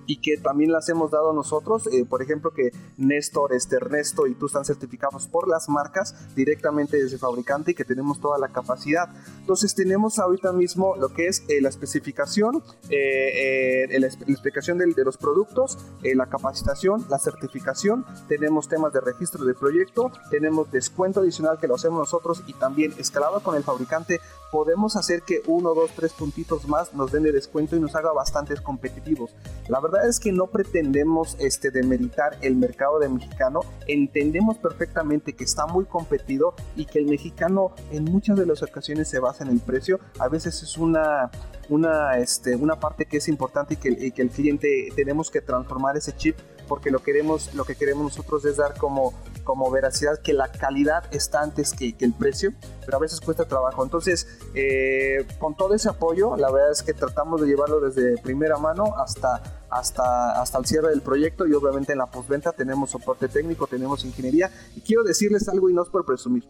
y 0.08 0.18
que 0.18 0.38
también 0.38 0.72
las 0.72 0.90
hemos 0.90 1.12
dado 1.12 1.34
nosotros. 1.34 1.88
Eh, 1.92 2.06
por 2.10 2.22
ejemplo, 2.22 2.52
que 2.52 2.72
Néstor, 2.98 3.54
este 3.54 3.76
Ernesto 3.76 4.26
y 4.26 4.34
tú 4.34 4.48
están 4.48 4.66
certificados 4.66 5.28
por 5.28 5.48
las 5.48 5.70
marcas 5.70 6.16
directamente 6.36 6.98
desde 6.98 7.18
fabricante 7.18 7.72
y 7.72 7.74
que 7.76 7.86
tenemos 7.86 8.20
toda 8.20 8.40
la 8.40 8.48
capacidad. 8.48 9.10
Entonces 9.40 9.76
tenemos 9.76 10.18
ahorita 10.18 10.52
mismo 10.54 10.96
lo 10.96 11.10
que 11.10 11.28
es 11.28 11.44
eh, 11.50 11.62
la 11.62 11.70
especificación, 11.70 12.64
eh, 12.90 13.88
la, 14.00 14.08
explicación 14.08 14.78
de, 14.78 14.94
de, 14.94 15.04
los 15.04 15.18
productos, 15.18 15.78
la 16.02 16.28
capacitación, 16.28 17.06
la 17.10 17.20
certificación, 17.20 18.06
tenemos 18.30 18.70
temas 18.70 18.94
de 18.94 19.02
registro 19.02 19.44
de 19.46 19.54
proyecto, 19.54 20.12
tenemos 20.32 20.72
descuento 20.72 21.20
adicional 21.20 21.60
que 21.60 21.68
lo 21.68 21.76
hacemos 21.76 22.00
nosotros 22.00 22.44
y 22.48 22.54
también 22.54 22.94
escalado 22.98 23.42
con 23.42 23.56
el 23.56 23.64
fabricante 23.64 24.22
podemos 24.52 24.96
hacer 24.96 25.22
que 25.22 25.42
uno, 25.48 25.74
dos, 25.74 25.92
tres 25.96 26.14
puntitos 26.14 26.68
más 26.68 26.94
nos 26.94 27.12
den 27.12 27.24
de 27.24 27.32
descuento 27.32 27.76
y 27.76 27.80
nos 27.80 27.96
haga 27.96 28.12
bastantes 28.14 28.62
competitivos. 28.62 29.36
La 29.68 29.80
verdad 29.80 30.08
es 30.08 30.20
que 30.20 30.32
no 30.32 30.48
pretendemos 30.48 31.36
este, 31.40 31.72
demeritar 31.72 32.38
el 32.42 32.56
mercado 32.56 33.00
de 33.00 33.10
mexicano, 33.10 33.62
entendemos 33.88 34.58
perfectamente 34.58 35.34
que 35.34 35.44
está 35.44 35.66
muy 35.68 35.86
competido 35.86 36.54
y 36.76 36.86
que 36.86 37.00
el 37.00 37.08
mexicano 37.08 37.72
en 37.92 38.06
muchas 38.06 38.38
de 38.38 38.46
las 38.46 38.64
ocasiones 38.64 39.08
se 39.08 39.20
basa 39.20 39.44
en 39.44 39.52
el 39.52 39.60
precio, 39.60 40.00
a 40.20 40.28
veces 40.28 40.64
es 40.64 40.78
una, 40.78 41.30
una, 41.70 42.18
este, 42.18 42.56
una 42.56 42.80
parte 42.80 43.06
que 43.06 43.18
es 43.18 43.28
importante 43.28 43.76
y 43.76 43.78
que, 43.78 43.90
y 43.90 44.12
que 44.12 44.22
el 44.22 44.30
cliente 44.30 44.90
tenemos 44.96 45.30
que 45.30 45.42
transformar 45.42 45.98
ese 45.98 46.16
chip 46.16 46.38
porque 46.68 46.92
lo, 46.92 47.00
queremos, 47.00 47.54
lo 47.56 47.66
que 47.66 47.76
queremos 47.76 48.04
nosotros 48.04 48.46
es 48.46 48.58
dar 48.58 48.78
como, 48.78 49.14
como 49.44 49.72
veracidad 49.72 50.20
que 50.22 50.34
la 50.34 50.52
calidad 50.52 51.04
está 51.12 51.42
antes 51.42 51.74
que, 51.74 51.98
que 51.98 52.06
el 52.06 52.14
precio, 52.14 52.54
pero 52.86 52.98
a 52.98 53.00
veces 53.00 53.22
cuesta 53.22 53.46
trabajo. 53.46 53.84
Entonces, 53.84 54.28
eh, 54.54 55.26
con 55.40 55.56
todo 55.56 55.74
ese 55.74 55.90
apoyo, 55.90 56.36
la 56.38 56.52
verdad 56.52 56.72
es 56.72 56.84
que 56.84 56.94
tratamos 56.94 57.42
de 57.42 57.48
llevarlo 57.48 57.80
desde 57.80 58.18
primera 58.22 58.58
mano 58.58 58.96
hasta, 58.98 59.66
hasta, 59.70 60.42
hasta 60.42 60.58
el 60.58 60.66
cierre 60.66 60.90
del 60.90 61.02
proyecto 61.02 61.48
y 61.48 61.54
obviamente 61.54 61.94
en 61.94 62.00
la 62.00 62.08
postventa 62.08 62.52
tenemos 62.52 62.92
soporte 62.92 63.28
técnico, 63.28 63.68
tenemos 63.68 64.06
ingeniería 64.06 64.52
y 64.76 64.82
quiero 64.82 65.04
decirles 65.04 65.48
algo 65.50 65.70
y 65.70 65.74
no 65.74 65.84
es 65.84 65.90
por 65.90 66.06
presumir. 66.06 66.44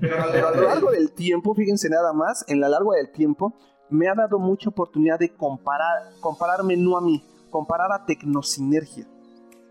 Pero 0.00 0.48
a 0.48 0.54
lo 0.54 0.62
largo 0.62 0.90
del 0.92 1.12
tiempo, 1.12 1.54
fíjense 1.54 1.88
nada 1.90 2.12
más, 2.12 2.44
en 2.48 2.60
la 2.60 2.68
largo 2.68 2.92
del 2.92 3.10
tiempo, 3.10 3.54
me 3.90 4.08
ha 4.08 4.14
dado 4.14 4.38
mucha 4.38 4.70
oportunidad 4.70 5.18
de 5.18 5.34
comparar, 5.34 6.10
compararme 6.20 6.76
no 6.76 6.96
a 6.96 7.00
mí, 7.00 7.22
comparar 7.50 7.92
a 7.92 8.06
Tecnosinergia 8.06 9.06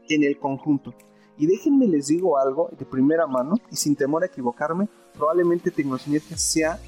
en 0.09 0.23
el 0.23 0.37
conjunto. 0.37 0.93
Y 1.37 1.47
déjenme 1.47 1.87
les 1.87 2.07
digo 2.07 2.37
algo 2.37 2.69
de 2.77 2.85
primera 2.85 3.25
mano 3.25 3.55
y 3.71 3.75
sin 3.75 3.95
temor 3.95 4.23
a 4.23 4.25
equivocarme, 4.25 4.89
probablemente 5.13 5.71
Tecnosinergia 5.71 6.37
sea 6.37 6.79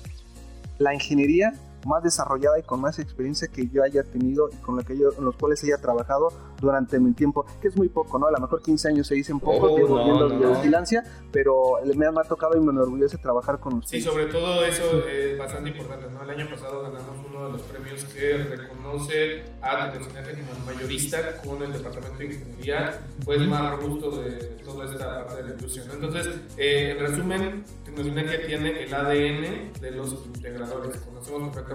la 0.78 0.94
ingeniería 0.94 1.54
más 1.86 2.04
desarrollada 2.04 2.60
y 2.60 2.64
con 2.64 2.82
más 2.82 3.00
experiencia 3.00 3.48
que 3.48 3.68
yo 3.68 3.84
haya 3.84 4.04
tenido 4.04 4.50
y 4.52 4.56
con 4.58 4.76
la 4.78 4.84
que 4.84 4.98
yo, 4.98 5.10
en 5.18 5.26
los 5.26 5.36
cuales 5.36 5.64
haya 5.64 5.78
trabajado 5.78 6.30
durante 6.60 7.00
mi 7.00 7.14
tiempo, 7.14 7.46
que 7.62 7.68
es 7.68 7.76
muy 7.76 7.90
poco, 7.90 8.20
¿no? 8.20 8.28
A 8.28 8.32
lo 8.32 8.40
mejor 8.40 8.62
15 8.62 8.90
años 8.90 9.08
se 9.08 9.16
dicen 9.16 9.40
poco, 9.40 9.68
oh, 9.74 10.30
no, 10.30 10.30
de 10.30 10.48
vigilancia, 10.48 11.04
pero 11.32 11.80
me 11.96 12.06
ha, 12.06 12.12
tocado 12.24 12.56
y 12.56 12.60
me 12.60 12.72
enorgullece 12.72 13.18
trabajar 13.18 13.60
con 13.60 13.76
ustedes. 13.76 14.04
Sí, 14.04 14.10
sobre 14.10 14.26
todo 14.26 14.64
eso 14.64 15.06
es 15.08 15.38
bastante 15.38 15.72
importante, 15.72 16.06
¿no? 16.14 16.24
El 16.24 16.30
año 16.30 16.50
pasado 16.50 16.84
ganamos 16.84 17.26
uno 17.28 17.48
de 17.48 17.52
los 17.54 17.62
premios 17.64 18.04
que 18.06 18.38
reconoce 18.38 19.44
a 19.62 19.92
Tecnosinergia 19.92 20.46
como 20.46 20.66
mayorista 20.66 21.42
con 21.42 21.64
el 21.64 21.74
Departamento 21.74 22.18
de 22.20 22.26
Ingeniería, 22.26 23.00
pues 23.26 23.42
más 23.48 23.72
robusto 23.72 24.12
de 24.22 24.34
toda 24.64 24.86
esta 24.86 25.26
parte 25.26 25.42
de 25.42 25.50
la 25.50 25.54
inclusión. 25.56 25.88
Entonces, 25.92 26.28
eh, 26.58 26.92
en 26.92 27.00
resumen, 27.00 27.64
Tecnosinergia 27.86 28.46
tiene 28.46 28.84
el 28.84 28.94
ADN 28.94 29.82
de 29.82 29.92
los 29.92 30.14
integradores. 30.26 30.98
Conocemos 30.98 31.54
perfectamente 31.54 31.71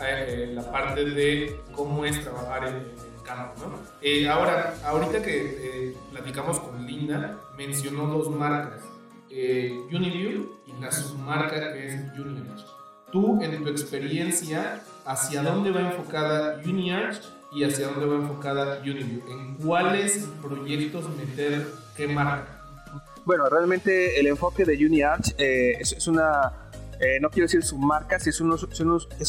eh, 0.00 0.52
la 0.54 0.70
parte 0.70 1.04
de 1.04 1.60
cómo 1.72 2.04
es 2.04 2.22
trabajar 2.22 2.68
en, 2.68 2.74
el 2.74 3.22
campo. 3.24 3.66
¿no? 3.66 3.78
Eh, 4.00 4.28
ahora, 4.28 4.74
ahorita 4.84 5.22
que 5.22 5.94
platicamos 6.10 6.60
con 6.60 6.86
Linda, 6.86 7.36
mencionó 7.56 8.06
dos 8.06 8.30
marcas, 8.30 8.82
Uniview 9.30 10.58
y 10.66 10.80
la 10.80 10.90
submarca 10.90 11.72
que 11.72 11.88
es 11.88 11.94
UniArch. 12.18 12.64
Tú, 13.12 13.42
en 13.42 13.62
tu 13.62 13.68
experiencia, 13.68 14.82
¿hacia 15.04 15.42
dónde 15.42 15.70
va 15.70 15.80
enfocada 15.80 16.60
UniArch 16.64 17.20
y 17.52 17.64
hacia 17.64 17.88
dónde 17.88 18.06
va 18.06 18.16
enfocada 18.16 18.80
Uniview? 18.80 19.22
¿En 19.28 19.54
cuáles 19.56 20.28
proyectos 20.42 21.08
meter 21.16 21.66
qué 21.96 22.06
marca? 22.08 22.58
Bueno, 23.28 23.46
realmente 23.50 24.18
el 24.18 24.26
enfoque 24.26 24.64
de 24.64 24.74
UniArch 24.86 25.34
eh, 25.36 25.76
es, 25.78 26.08
una, 26.08 26.67
eh, 27.00 27.18
no 27.20 27.30
quiero 27.30 27.46
decir 27.46 27.62
su 27.62 27.78
marca, 27.78 28.18
si 28.18 28.30
es, 28.30 28.40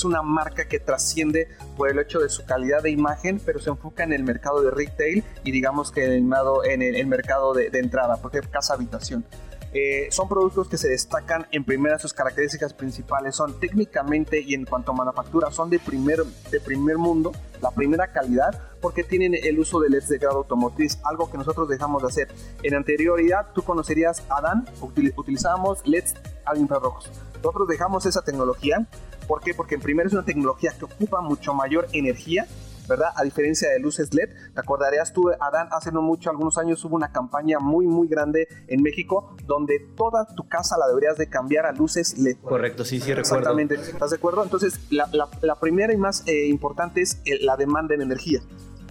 una 0.03 0.21
marca 0.21 0.67
que 0.67 0.79
trasciende 0.79 1.47
por 1.77 1.89
el 1.89 1.99
hecho 1.99 2.19
de 2.19 2.29
su 2.29 2.45
calidad 2.45 2.83
de 2.83 2.91
imagen, 2.91 3.39
pero 3.45 3.59
se 3.59 3.69
enfoca 3.69 4.03
en 4.03 4.13
el 4.13 4.23
mercado 4.23 4.61
de 4.61 4.71
retail 4.71 5.23
y 5.43 5.51
digamos 5.51 5.91
que 5.91 6.05
en 6.05 6.31
el, 6.33 6.81
en 6.81 6.95
el, 6.95 7.07
mercado 7.07 7.53
de, 7.53 7.69
de 7.69 7.79
entrada, 7.79 8.17
porque 8.17 8.41
casa 8.41 8.73
habitación. 8.73 9.25
Eh, 9.71 10.07
son 10.09 10.27
productos 10.27 10.67
que 10.67 10.77
se 10.77 10.89
destacan 10.89 11.45
en 11.51 11.63
primera, 11.63 11.99
sus 11.99 12.11
características 12.11 12.73
principales 12.73 13.35
son 13.35 13.59
técnicamente 13.59 14.41
y 14.41 14.55
en 14.55 14.65
cuanto 14.65 14.91
a 14.91 14.95
manufactura 14.95 15.51
son 15.51 15.69
de 15.69 15.77
primer, 15.77 16.23
de 16.25 16.59
primer 16.59 16.97
mundo, 16.97 17.31
la 17.61 17.69
primera 17.69 18.07
calidad, 18.07 18.59
porque 18.81 19.03
tienen 19.03 19.35
el 19.35 19.59
uso 19.59 19.79
de 19.79 19.89
LEDs 19.89 20.09
de 20.09 20.17
grado 20.17 20.37
automotriz, 20.37 20.97
algo 21.03 21.29
que 21.29 21.37
nosotros 21.37 21.69
dejamos 21.69 22.01
de 22.01 22.07
hacer. 22.07 22.27
En 22.63 22.73
anterioridad, 22.73 23.47
tú 23.53 23.61
conocerías 23.61 24.23
Adán, 24.29 24.65
utilizábamos 24.81 25.85
LEDs 25.85 26.15
a 26.45 26.57
infrarrojos. 26.57 27.11
Nosotros 27.43 27.67
dejamos 27.67 28.05
esa 28.05 28.21
tecnología, 28.21 28.87
¿por 29.27 29.41
qué? 29.41 29.53
Porque 29.53 29.75
en 29.75 29.81
primera 29.81 30.07
es 30.07 30.13
una 30.13 30.25
tecnología 30.25 30.73
que 30.77 30.85
ocupa 30.85 31.21
mucho 31.21 31.53
mayor 31.53 31.87
energía 31.93 32.47
¿verdad? 32.89 33.09
A 33.15 33.23
diferencia 33.23 33.69
de 33.69 33.79
luces 33.79 34.13
LED, 34.13 34.29
te 34.53 34.59
acordarías 34.59 35.13
tú, 35.13 35.29
Adán, 35.39 35.69
hace 35.71 35.91
no 35.91 36.01
mucho, 36.01 36.29
algunos 36.29 36.57
años 36.57 36.83
hubo 36.83 36.95
una 36.95 37.11
campaña 37.11 37.59
muy, 37.59 37.85
muy 37.85 38.07
grande 38.07 38.47
en 38.67 38.81
México 38.81 39.37
donde 39.45 39.79
toda 39.95 40.25
tu 40.35 40.49
casa 40.49 40.75
la 40.77 40.87
deberías 40.87 41.15
de 41.17 41.29
cambiar 41.29 41.67
a 41.67 41.71
luces 41.71 42.17
LED. 42.17 42.37
Correcto, 42.41 42.83
sí, 42.83 42.99
sí, 42.99 43.13
recuerdo. 43.13 43.21
Exactamente, 43.21 43.75
¿estás 43.75 44.09
de 44.09 44.17
acuerdo? 44.17 44.43
Entonces, 44.43 44.79
la, 44.89 45.55
primera 45.61 45.93
y 45.93 45.97
más 45.97 46.27
eh, 46.27 46.47
importante 46.47 47.01
es 47.01 47.21
eh, 47.25 47.37
la 47.41 47.55
demanda 47.55 47.93
en 47.93 48.01
energía. 48.01 48.41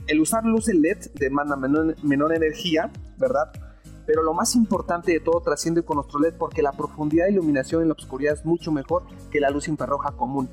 El 0.07 0.21
usar 0.21 0.45
luces 0.45 0.75
LED 0.75 1.11
demanda 1.15 1.57
menor, 1.57 1.97
menor 2.03 2.33
energía, 2.33 2.91
¿verdad? 3.19 3.51
Pero 4.09 4.23
lo 4.23 4.33
más 4.33 4.55
importante 4.55 5.13
de 5.13 5.21
todo 5.21 5.43
trasciende 5.43 5.83
con 5.83 5.97
nuestro 5.97 6.19
LED 6.19 6.33
porque 6.39 6.63
la 6.63 6.73
profundidad 6.73 7.27
de 7.27 7.33
iluminación 7.33 7.83
en 7.83 7.89
la 7.89 7.95
oscuridad 7.95 8.33
es 8.33 8.43
mucho 8.43 8.73
mejor 8.73 9.03
que 9.31 9.39
la 9.39 9.51
luz 9.51 9.69
infrarroja 9.69 10.13
común. 10.13 10.49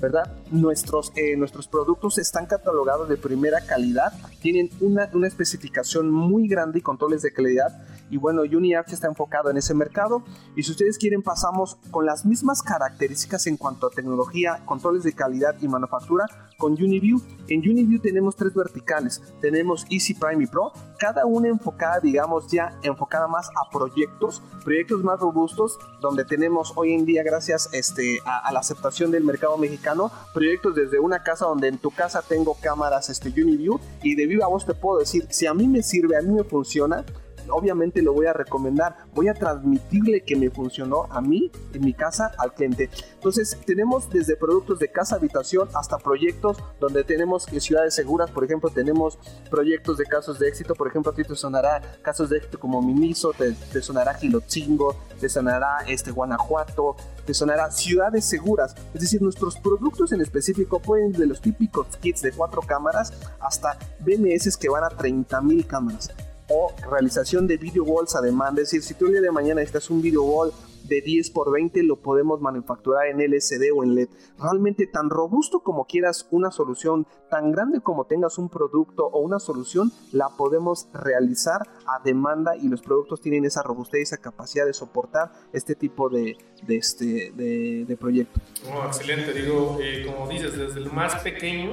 ¿verdad? 0.00 0.30
Nuestros, 0.50 1.12
eh, 1.14 1.36
nuestros 1.36 1.68
productos 1.68 2.18
están 2.18 2.46
catalogados 2.46 3.08
de 3.08 3.16
primera 3.16 3.60
calidad, 3.60 4.12
tienen 4.42 4.70
una, 4.80 5.08
una 5.14 5.28
especificación 5.28 6.10
muy 6.10 6.48
grande 6.48 6.80
y 6.80 6.82
controles 6.82 7.22
de 7.22 7.32
calidad. 7.32 7.80
Y 8.10 8.16
bueno, 8.16 8.42
UniArch 8.42 8.92
está 8.92 9.06
enfocado 9.06 9.50
en 9.50 9.56
ese 9.56 9.72
mercado. 9.72 10.24
Y 10.56 10.64
si 10.64 10.72
ustedes 10.72 10.98
quieren, 10.98 11.22
pasamos 11.22 11.78
con 11.92 12.06
las 12.06 12.26
mismas 12.26 12.60
características 12.60 13.46
en 13.46 13.56
cuanto 13.56 13.86
a 13.86 13.90
tecnología, 13.90 14.62
controles 14.66 15.04
de 15.04 15.12
calidad 15.12 15.54
y 15.62 15.68
manufactura 15.68 16.26
con 16.56 16.72
UniView. 16.72 17.20
En 17.48 17.60
UniView 17.60 18.00
tenemos 18.00 18.36
tres 18.36 18.54
verticales. 18.54 19.22
Tenemos 19.40 19.86
Easy 19.90 20.14
Prime 20.14 20.44
y 20.44 20.46
Pro, 20.46 20.72
cada 20.98 21.26
una 21.26 21.48
enfocada, 21.48 22.00
digamos, 22.00 22.50
ya 22.50 22.78
enfocada 22.82 23.28
más 23.28 23.48
a 23.48 23.70
proyectos, 23.70 24.42
proyectos 24.64 25.02
más 25.04 25.20
robustos, 25.20 25.78
donde 26.00 26.24
tenemos 26.24 26.72
hoy 26.76 26.94
en 26.94 27.04
día, 27.04 27.22
gracias 27.22 27.68
este, 27.72 28.20
a, 28.24 28.50
la 28.52 28.60
aceptación 28.60 29.10
del 29.10 29.24
mercado 29.24 29.56
mexicano, 29.58 30.10
proyectos 30.32 30.74
desde 30.74 30.98
una 30.98 31.22
casa 31.22 31.46
donde 31.46 31.68
en 31.68 31.78
tu 31.78 31.90
casa 31.90 32.22
tengo 32.22 32.56
cámaras 32.60 33.10
este, 33.10 33.28
UniView 33.28 33.78
y 34.02 34.14
de 34.14 34.26
viva 34.26 34.46
voz 34.46 34.66
te 34.66 34.74
puedo 34.74 34.98
decir, 34.98 35.26
si 35.30 35.46
a 35.46 35.54
mí 35.54 35.68
me 35.68 35.82
sirve, 35.82 36.16
a 36.16 36.22
mí 36.22 36.32
me 36.32 36.44
funciona, 36.44 37.04
obviamente 37.50 38.02
lo 38.02 38.12
voy 38.12 38.26
a 38.26 38.32
recomendar, 38.32 38.96
voy 39.14 39.28
a 39.28 39.34
transmitirle 39.34 40.22
que 40.22 40.36
me 40.36 40.50
funcionó 40.50 41.04
a 41.10 41.20
mí, 41.20 41.50
en 41.72 41.84
mi 41.84 41.92
casa, 41.92 42.32
al 42.38 42.54
cliente. 42.54 42.90
Entonces, 43.14 43.58
tenemos 43.64 44.10
desde 44.10 44.36
productos 44.36 44.78
de 44.78 44.88
casa 44.88 45.16
habitación 45.16 45.68
hasta 45.74 45.98
proyectos 45.98 46.56
donde 46.80 47.04
tenemos 47.04 47.44
ciudades 47.44 47.94
seguras, 47.94 48.30
por 48.30 48.44
ejemplo, 48.44 48.70
tenemos 48.70 49.18
proyectos 49.50 49.98
de 49.98 50.04
casos 50.04 50.38
de 50.38 50.48
éxito, 50.48 50.74
por 50.74 50.88
ejemplo, 50.88 51.12
a 51.12 51.14
ti 51.14 51.22
te 51.22 51.34
sonará 51.34 51.80
casos 52.02 52.30
de 52.30 52.38
éxito 52.38 52.58
como 52.58 52.82
Miniso, 52.82 53.32
te, 53.32 53.82
sonará 53.82 54.14
Gilotzingo, 54.14 54.96
te 55.20 55.28
sonará 55.28 55.78
este, 55.88 56.10
Guanajuato, 56.10 56.96
te 57.24 57.34
sonará 57.34 57.70
ciudades 57.70 58.24
seguras. 58.24 58.74
Es 58.94 59.00
decir, 59.00 59.22
nuestros 59.22 59.56
productos 59.56 60.12
en 60.12 60.20
específico 60.20 60.80
pueden 60.80 61.12
de 61.12 61.26
los 61.26 61.40
típicos 61.40 61.88
kits 62.00 62.22
de 62.22 62.32
cuatro 62.32 62.62
cámaras 62.62 63.12
hasta 63.40 63.78
BMS 64.00 64.56
que 64.56 64.68
van 64.68 64.84
a 64.84 64.88
30 64.88 65.40
mil 65.40 65.66
cámaras 65.66 66.10
o 66.48 66.72
realización 66.90 67.46
de 67.46 67.56
video 67.56 67.84
walls 67.84 68.14
a 68.14 68.20
demanda. 68.20 68.62
Es 68.62 68.70
decir, 68.70 68.82
si 68.82 68.94
tú 68.94 69.06
el 69.06 69.12
día 69.12 69.20
de 69.20 69.30
mañana 69.30 69.60
necesitas 69.60 69.90
un 69.90 70.02
video 70.02 70.22
wall 70.22 70.52
de 70.88 71.00
10 71.00 71.30
por 71.30 71.52
20 71.52 71.82
lo 71.82 71.96
podemos 71.96 72.40
manufacturar 72.40 73.06
en 73.06 73.20
LCD 73.20 73.72
o 73.74 73.82
en 73.82 73.94
LED. 73.94 74.08
Realmente 74.38 74.86
tan 74.86 75.10
robusto 75.10 75.60
como 75.60 75.86
quieras 75.86 76.26
una 76.30 76.50
solución, 76.50 77.06
tan 77.30 77.52
grande 77.52 77.80
como 77.80 78.04
tengas 78.04 78.38
un 78.38 78.48
producto 78.48 79.06
o 79.06 79.20
una 79.20 79.38
solución, 79.38 79.92
la 80.12 80.28
podemos 80.36 80.88
realizar 80.92 81.62
a 81.86 82.02
demanda 82.04 82.56
y 82.56 82.68
los 82.68 82.82
productos 82.82 83.20
tienen 83.20 83.44
esa 83.44 83.62
robustez 83.62 84.00
y 84.00 84.02
esa 84.02 84.18
capacidad 84.18 84.66
de 84.66 84.72
soportar 84.72 85.32
este 85.52 85.74
tipo 85.74 86.08
de, 86.08 86.36
de, 86.62 86.76
este, 86.76 87.32
de, 87.32 87.96
proyectos. 87.98 88.42
Oh, 88.70 88.86
excelente, 88.86 89.32
digo, 89.32 89.78
eh, 89.80 90.04
como 90.06 90.28
dices, 90.28 90.56
desde 90.56 90.80
el 90.80 90.92
más 90.92 91.16
pequeño 91.22 91.70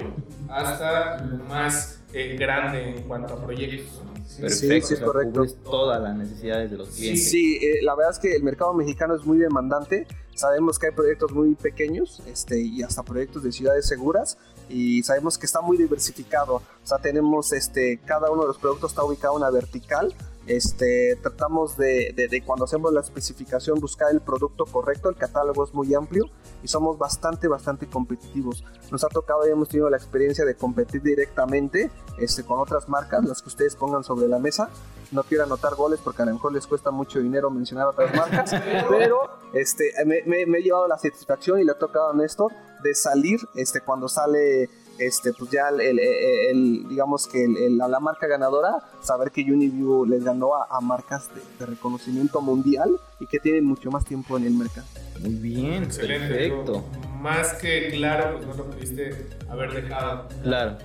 hasta 0.50 1.24
lo 1.24 1.44
más 1.46 2.02
eh, 2.14 2.36
grande 2.38 2.96
en 2.96 3.04
cuanto 3.04 3.34
a 3.34 3.44
proyectos. 3.44 4.02
Perfecto, 4.40 4.88
sí, 4.88 4.96
correcto. 5.04 5.46
todas 5.64 6.02
las 6.02 6.16
necesidades 6.16 6.72
de 6.72 6.78
los 6.78 6.90
clientes. 6.90 7.30
Sí, 7.30 7.58
eh, 7.58 7.82
la 7.82 7.96
verdad 7.96 8.14
es 8.14 8.20
que 8.20 8.36
el 8.36 8.44
mercado 8.44 8.74
mexicano 8.74 9.03
es 9.12 9.26
muy 9.26 9.38
demandante. 9.38 10.08
Sabemos 10.36 10.80
que 10.80 10.88
hay 10.88 10.94
proyectos 10.94 11.32
muy 11.32 11.54
pequeños 11.56 12.22
este, 12.26 12.60
y 12.60 12.82
hasta 12.82 13.04
proyectos 13.04 13.44
de 13.44 13.52
ciudades 13.52 13.88
seguras 13.88 14.38
y 14.70 15.04
sabemos 15.04 15.38
que 15.38 15.46
está 15.46 15.62
muy 15.62 15.78
diversificado. 15.78 16.56
O 16.56 16.62
sea, 16.88 16.98
tenemos 16.98 17.52
este, 17.54 18.00
cada 18.06 18.32
uno 18.32 18.44
de 18.44 18.48
los 18.48 18.58
productos 18.58 18.92
está 18.92 19.04
ubicado 19.04 19.34
en 19.34 19.44
una 19.44 19.52
vertical 19.52 20.16
este, 20.46 21.18
tratamos 21.22 21.78
de, 21.78 22.44
cuando 22.46 22.66
hacemos 22.66 22.92
la 22.92 23.00
especificación 23.00 23.80
buscar 23.80 24.12
el 24.12 24.20
producto 24.20 24.66
correcto, 24.66 25.10
el 25.10 25.16
catálogo 25.16 25.64
es 25.64 25.74
muy 25.74 25.94
amplio 25.94 26.26
y 26.62 26.68
somos 26.68 26.98
bastante, 26.98 27.48
bastante 27.48 27.88
competitivos. 27.88 28.64
Nos 28.92 29.04
ha 29.04 29.08
tocado 29.08 29.48
y 29.48 29.52
hemos 29.52 29.70
tenido 29.70 29.90
la 29.90 29.98
experiencia 29.98 30.46
de 30.46 30.56
competir 30.56 31.02
directamente 31.02 31.92
este, 32.18 32.44
con 32.44 32.60
otras 32.60 32.90
marcas, 32.90 33.24
las 33.24 33.42
que 33.42 33.50
ustedes 33.50 33.76
pongan 33.76 34.04
sobre 34.04 34.28
la 34.28 34.40
mesa. 34.40 34.70
No 35.12 35.24
quiero 35.24 35.44
anotar 35.44 35.76
goles 35.76 36.00
porque 36.04 36.24
a 36.24 36.26
lo 36.26 36.34
mejor 36.34 36.54
les 36.54 36.68
cuesta 36.68 36.92
mucho 36.92 37.20
dinero 37.20 37.50
mencionar 37.50 37.88
otras 37.88 38.14
marcas, 38.16 38.52
pero 38.90 39.20
este, 39.54 39.92
me, 40.06 40.24
me, 40.26 40.58
he 40.58 40.62
llevado 40.62 40.88
la 40.88 40.98
satisfacción 40.98 41.60
y 41.60 41.64
le 41.64 41.72
ha 41.72 41.78
tocado 41.78 42.10
a 42.10 42.14
Néstor 42.14 42.52
de 42.84 42.94
salir 42.96 43.40
este, 43.56 43.82
cuando 43.82 44.10
sale 44.10 44.70
este, 45.00 45.34
pues 45.34 45.52
ya 45.52 45.70
el, 45.70 46.88
digamos 46.88 47.28
que 47.28 47.48
la 47.70 48.00
marca 48.00 48.28
ganadora, 48.28 48.78
saber 49.02 49.32
que 49.32 49.42
Uniview 49.42 50.06
les 50.06 50.24
ganó 50.24 50.56
a, 50.56 50.80
marcas 50.82 51.30
de, 51.60 51.66
reconocimiento 51.66 52.42
mundial 52.42 52.90
y 53.20 53.28
que 53.28 53.40
tienen 53.40 53.66
mucho 53.66 53.90
más 53.92 54.06
tiempo 54.06 54.38
en 54.38 54.46
el 54.46 54.54
mercado. 54.54 54.88
Muy 55.20 55.36
bien, 55.36 55.84
Excelente, 55.84 56.28
perfecto. 56.28 56.84
Más 57.22 57.54
que 57.54 57.90
claro, 57.92 58.36
pues 58.36 58.48
no 58.48 58.54
lo 58.56 58.72
pudiste 58.72 59.28
haber 59.50 59.72
dejado. 59.72 60.28
Claro. 60.44 60.78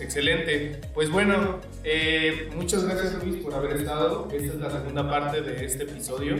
Excelente. 0.00 0.80
Pues 0.94 1.10
bueno, 1.10 1.58
eh, 1.84 2.48
muchas 2.54 2.84
gracias 2.84 3.22
Luis 3.22 3.42
por 3.42 3.54
haber 3.54 3.76
estado. 3.76 4.28
Esta 4.30 4.54
es 4.54 4.54
la 4.54 4.70
segunda 4.70 5.10
parte 5.10 5.42
de 5.42 5.64
este 5.64 5.82
episodio 5.82 6.36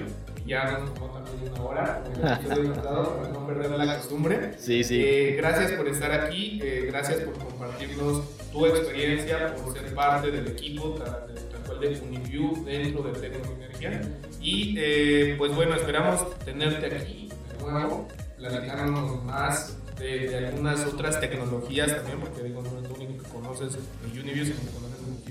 ya 0.48 0.78
nos 0.78 0.94
tomó 0.94 1.08
también 1.10 1.52
una 1.52 1.62
hora. 1.62 2.04
para 2.20 2.38
no 3.32 3.46
perder 3.46 3.70
la 3.70 3.96
costumbre. 3.98 4.52
Sí, 4.58 4.82
sí. 4.82 5.00
Eh, 5.00 5.34
gracias 5.36 5.72
por 5.72 5.86
estar 5.88 6.10
aquí, 6.10 6.60
eh, 6.62 6.86
gracias 6.90 7.20
por 7.20 7.34
compartirnos 7.38 8.22
tu 8.50 8.66
experiencia, 8.66 9.54
por 9.54 9.72
ser 9.74 9.94
parte 9.94 10.30
del 10.30 10.48
equipo, 10.48 10.94
tal 10.94 11.62
cual 11.66 11.80
de 11.80 12.00
Uniview 12.00 12.64
dentro 12.64 13.02
de 13.02 13.12
Tecnoenergía. 13.12 14.00
Y 14.40 14.74
eh, 14.78 15.34
pues 15.36 15.54
bueno, 15.54 15.74
esperamos 15.74 16.38
tenerte 16.40 16.86
aquí 16.86 17.28
de 17.58 17.64
nuevo, 17.70 18.08
platicarnos 18.38 19.22
más 19.24 19.76
de, 19.98 20.46
algunas 20.46 20.84
otras 20.86 21.20
tecnologías 21.20 21.94
también, 21.94 22.20
porque 22.20 22.42
digo, 22.42 22.62
no 22.62 22.78
es 22.78 22.88
lo 22.88 22.94
único 22.94 23.22
que 23.22 23.28
conoces 23.28 23.74
de 23.74 24.20
Uniview, 24.20 24.46
sino 24.46 24.60
que 24.60 24.66
conoces 24.68 24.87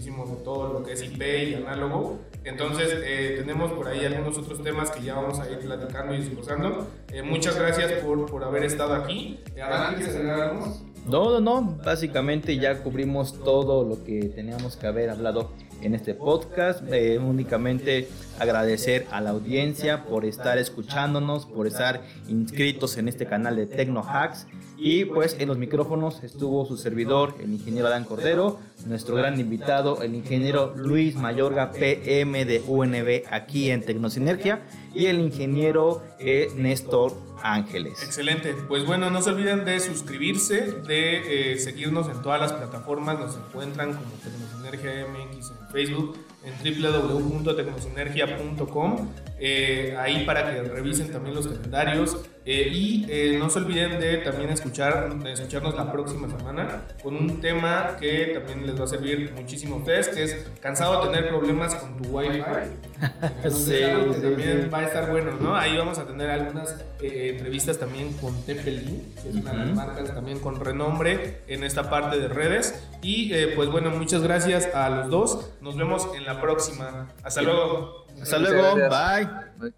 de 0.07 0.37
todo 0.37 0.71
lo 0.71 0.83
que 0.83 0.93
es 0.93 1.03
IP 1.03 1.21
y 1.21 1.53
análogo. 1.55 2.19
Entonces, 2.45 3.01
eh, 3.03 3.35
tenemos 3.39 3.73
por 3.73 3.87
ahí 3.87 4.05
algunos 4.05 4.37
otros 4.37 4.63
temas 4.63 4.89
que 4.89 5.03
ya 5.03 5.15
vamos 5.15 5.39
a 5.39 5.49
ir 5.49 5.59
platicando 5.59 6.13
y 6.13 6.19
discursando. 6.19 6.87
Eh, 7.11 7.21
muchas 7.21 7.57
gracias 7.57 7.91
por, 8.03 8.25
por 8.25 8.43
haber 8.43 8.63
estado 8.63 8.95
aquí. 8.95 9.39
Adán, 9.61 9.95
¿quieres 9.95 10.15
agregar 10.15 10.41
algo? 10.41 10.77
No, 11.07 11.31
no, 11.31 11.39
no. 11.39 11.77
Básicamente 11.85 12.57
ya 12.57 12.83
cubrimos 12.83 13.39
todo 13.43 13.83
lo 13.87 14.03
que 14.03 14.29
teníamos 14.35 14.75
que 14.75 14.87
haber 14.87 15.09
hablado 15.09 15.51
en 15.81 15.95
este 15.95 16.13
podcast. 16.13 16.83
Eh, 16.91 17.17
únicamente 17.17 18.09
agradecer 18.39 19.07
a 19.11 19.21
la 19.21 19.29
audiencia 19.29 20.03
por 20.03 20.25
estar 20.25 20.57
escuchándonos, 20.57 21.45
por 21.45 21.65
estar 21.65 22.01
inscritos 22.27 22.97
en 22.97 23.07
este 23.07 23.25
canal 23.25 23.55
de 23.55 23.67
Tecno 23.67 24.03
Hacks. 24.05 24.47
Y 24.77 25.05
pues 25.05 25.37
en 25.39 25.47
los 25.47 25.57
micrófonos 25.57 26.23
estuvo 26.23 26.65
su 26.65 26.77
servidor, 26.77 27.35
el 27.41 27.51
ingeniero 27.51 27.87
Adán 27.87 28.03
Cordero, 28.03 28.59
nuestro 28.85 29.15
gran 29.15 29.39
invitado, 29.39 30.03
el 30.03 30.13
ingeniero 30.13 30.73
Luis 30.75 31.15
Mayorga, 31.15 31.71
PM 31.71 32.45
de 32.45 32.61
UNB 32.67 33.23
aquí 33.31 33.71
en 33.71 33.81
Tecnosinergia, 33.81 34.61
y 34.93 35.07
el 35.07 35.19
ingeniero 35.19 36.03
eh, 36.19 36.49
Néstor 36.55 37.26
Ángeles. 37.43 38.01
Excelente. 38.03 38.53
Pues 38.67 38.85
bueno, 38.85 39.09
no 39.09 39.21
se 39.21 39.29
olviden 39.31 39.63
de 39.65 39.79
suscribirse, 39.79 40.71
de 40.71 41.53
eh, 41.53 41.59
seguirnos 41.59 42.09
en 42.09 42.21
todas 42.21 42.41
las 42.41 42.53
plataformas. 42.53 43.19
Nos 43.19 43.35
encuentran 43.35 43.93
como 43.93 44.11
Tecnosinergia 44.23 45.07
MX 45.07 45.51
en 45.51 45.67
Facebook, 45.71 46.17
en 46.43 46.81
www.tecnosinergia.com. 46.81 49.09
Eh, 49.39 49.95
ahí 49.97 50.25
para 50.25 50.51
que 50.51 50.63
revisen 50.63 51.11
también 51.11 51.35
los 51.35 51.47
calendarios. 51.47 52.17
Eh, 52.49 52.69
y 52.71 53.05
eh, 53.09 53.35
no 53.37 53.49
se 53.49 53.59
olviden 53.59 53.99
de 53.99 54.19
también 54.19 54.49
escuchar, 54.49 55.13
de 55.21 55.33
escucharnos 55.33 55.75
la 55.75 55.91
próxima 55.91 56.29
semana 56.29 56.83
con 57.03 57.17
un 57.17 57.41
tema 57.41 57.97
que 57.99 58.27
también 58.35 58.65
les 58.65 58.79
va 58.79 58.85
a 58.85 58.87
servir 58.87 59.33
muchísimo 59.35 59.75
a 59.75 59.77
ustedes, 59.79 60.07
que 60.07 60.23
es 60.23 60.47
cansado 60.61 61.01
de 61.01 61.11
tener 61.11 61.27
problemas 61.27 61.75
con 61.75 61.97
tu 61.97 62.07
Wi-Fi. 62.07 63.49
sí, 63.49 63.81
también 64.21 64.69
va 64.73 64.77
a 64.77 64.83
estar 64.85 65.11
bueno, 65.11 65.31
¿no? 65.41 65.57
Ahí 65.57 65.75
vamos 65.75 65.99
a 65.99 66.07
tener 66.07 66.29
algunas 66.29 66.85
eh, 67.01 67.31
entrevistas 67.33 67.79
también 67.79 68.13
con 68.13 68.41
Tepelin, 68.43 69.13
que 69.21 69.27
es 69.27 69.35
una 69.35 69.51
de 69.51 69.57
las 69.57 69.75
marcas 69.75 70.15
también 70.15 70.39
con 70.39 70.57
renombre 70.57 71.41
en 71.47 71.65
esta 71.65 71.89
parte 71.89 72.17
de 72.17 72.29
redes. 72.29 72.81
Y 73.01 73.33
pues 73.55 73.67
bueno, 73.69 73.89
muchas 73.89 74.23
gracias 74.23 74.73
a 74.73 74.89
los 74.89 75.09
dos. 75.09 75.49
Nos 75.59 75.75
vemos 75.75 76.07
en 76.15 76.23
la 76.23 76.39
próxima. 76.39 77.09
Hasta 77.23 77.41
luego. 77.41 78.06
Hasta 78.21 78.39
luego. 78.39 78.75
Bye. 78.75 79.27
Bye. 79.59 79.73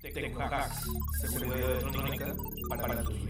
Tecnohacks, 0.00 0.84
seguridad 1.22 1.70
electrónica 1.72 2.34
para 2.68 3.02
tus 3.02 3.08
oídos. 3.10 3.27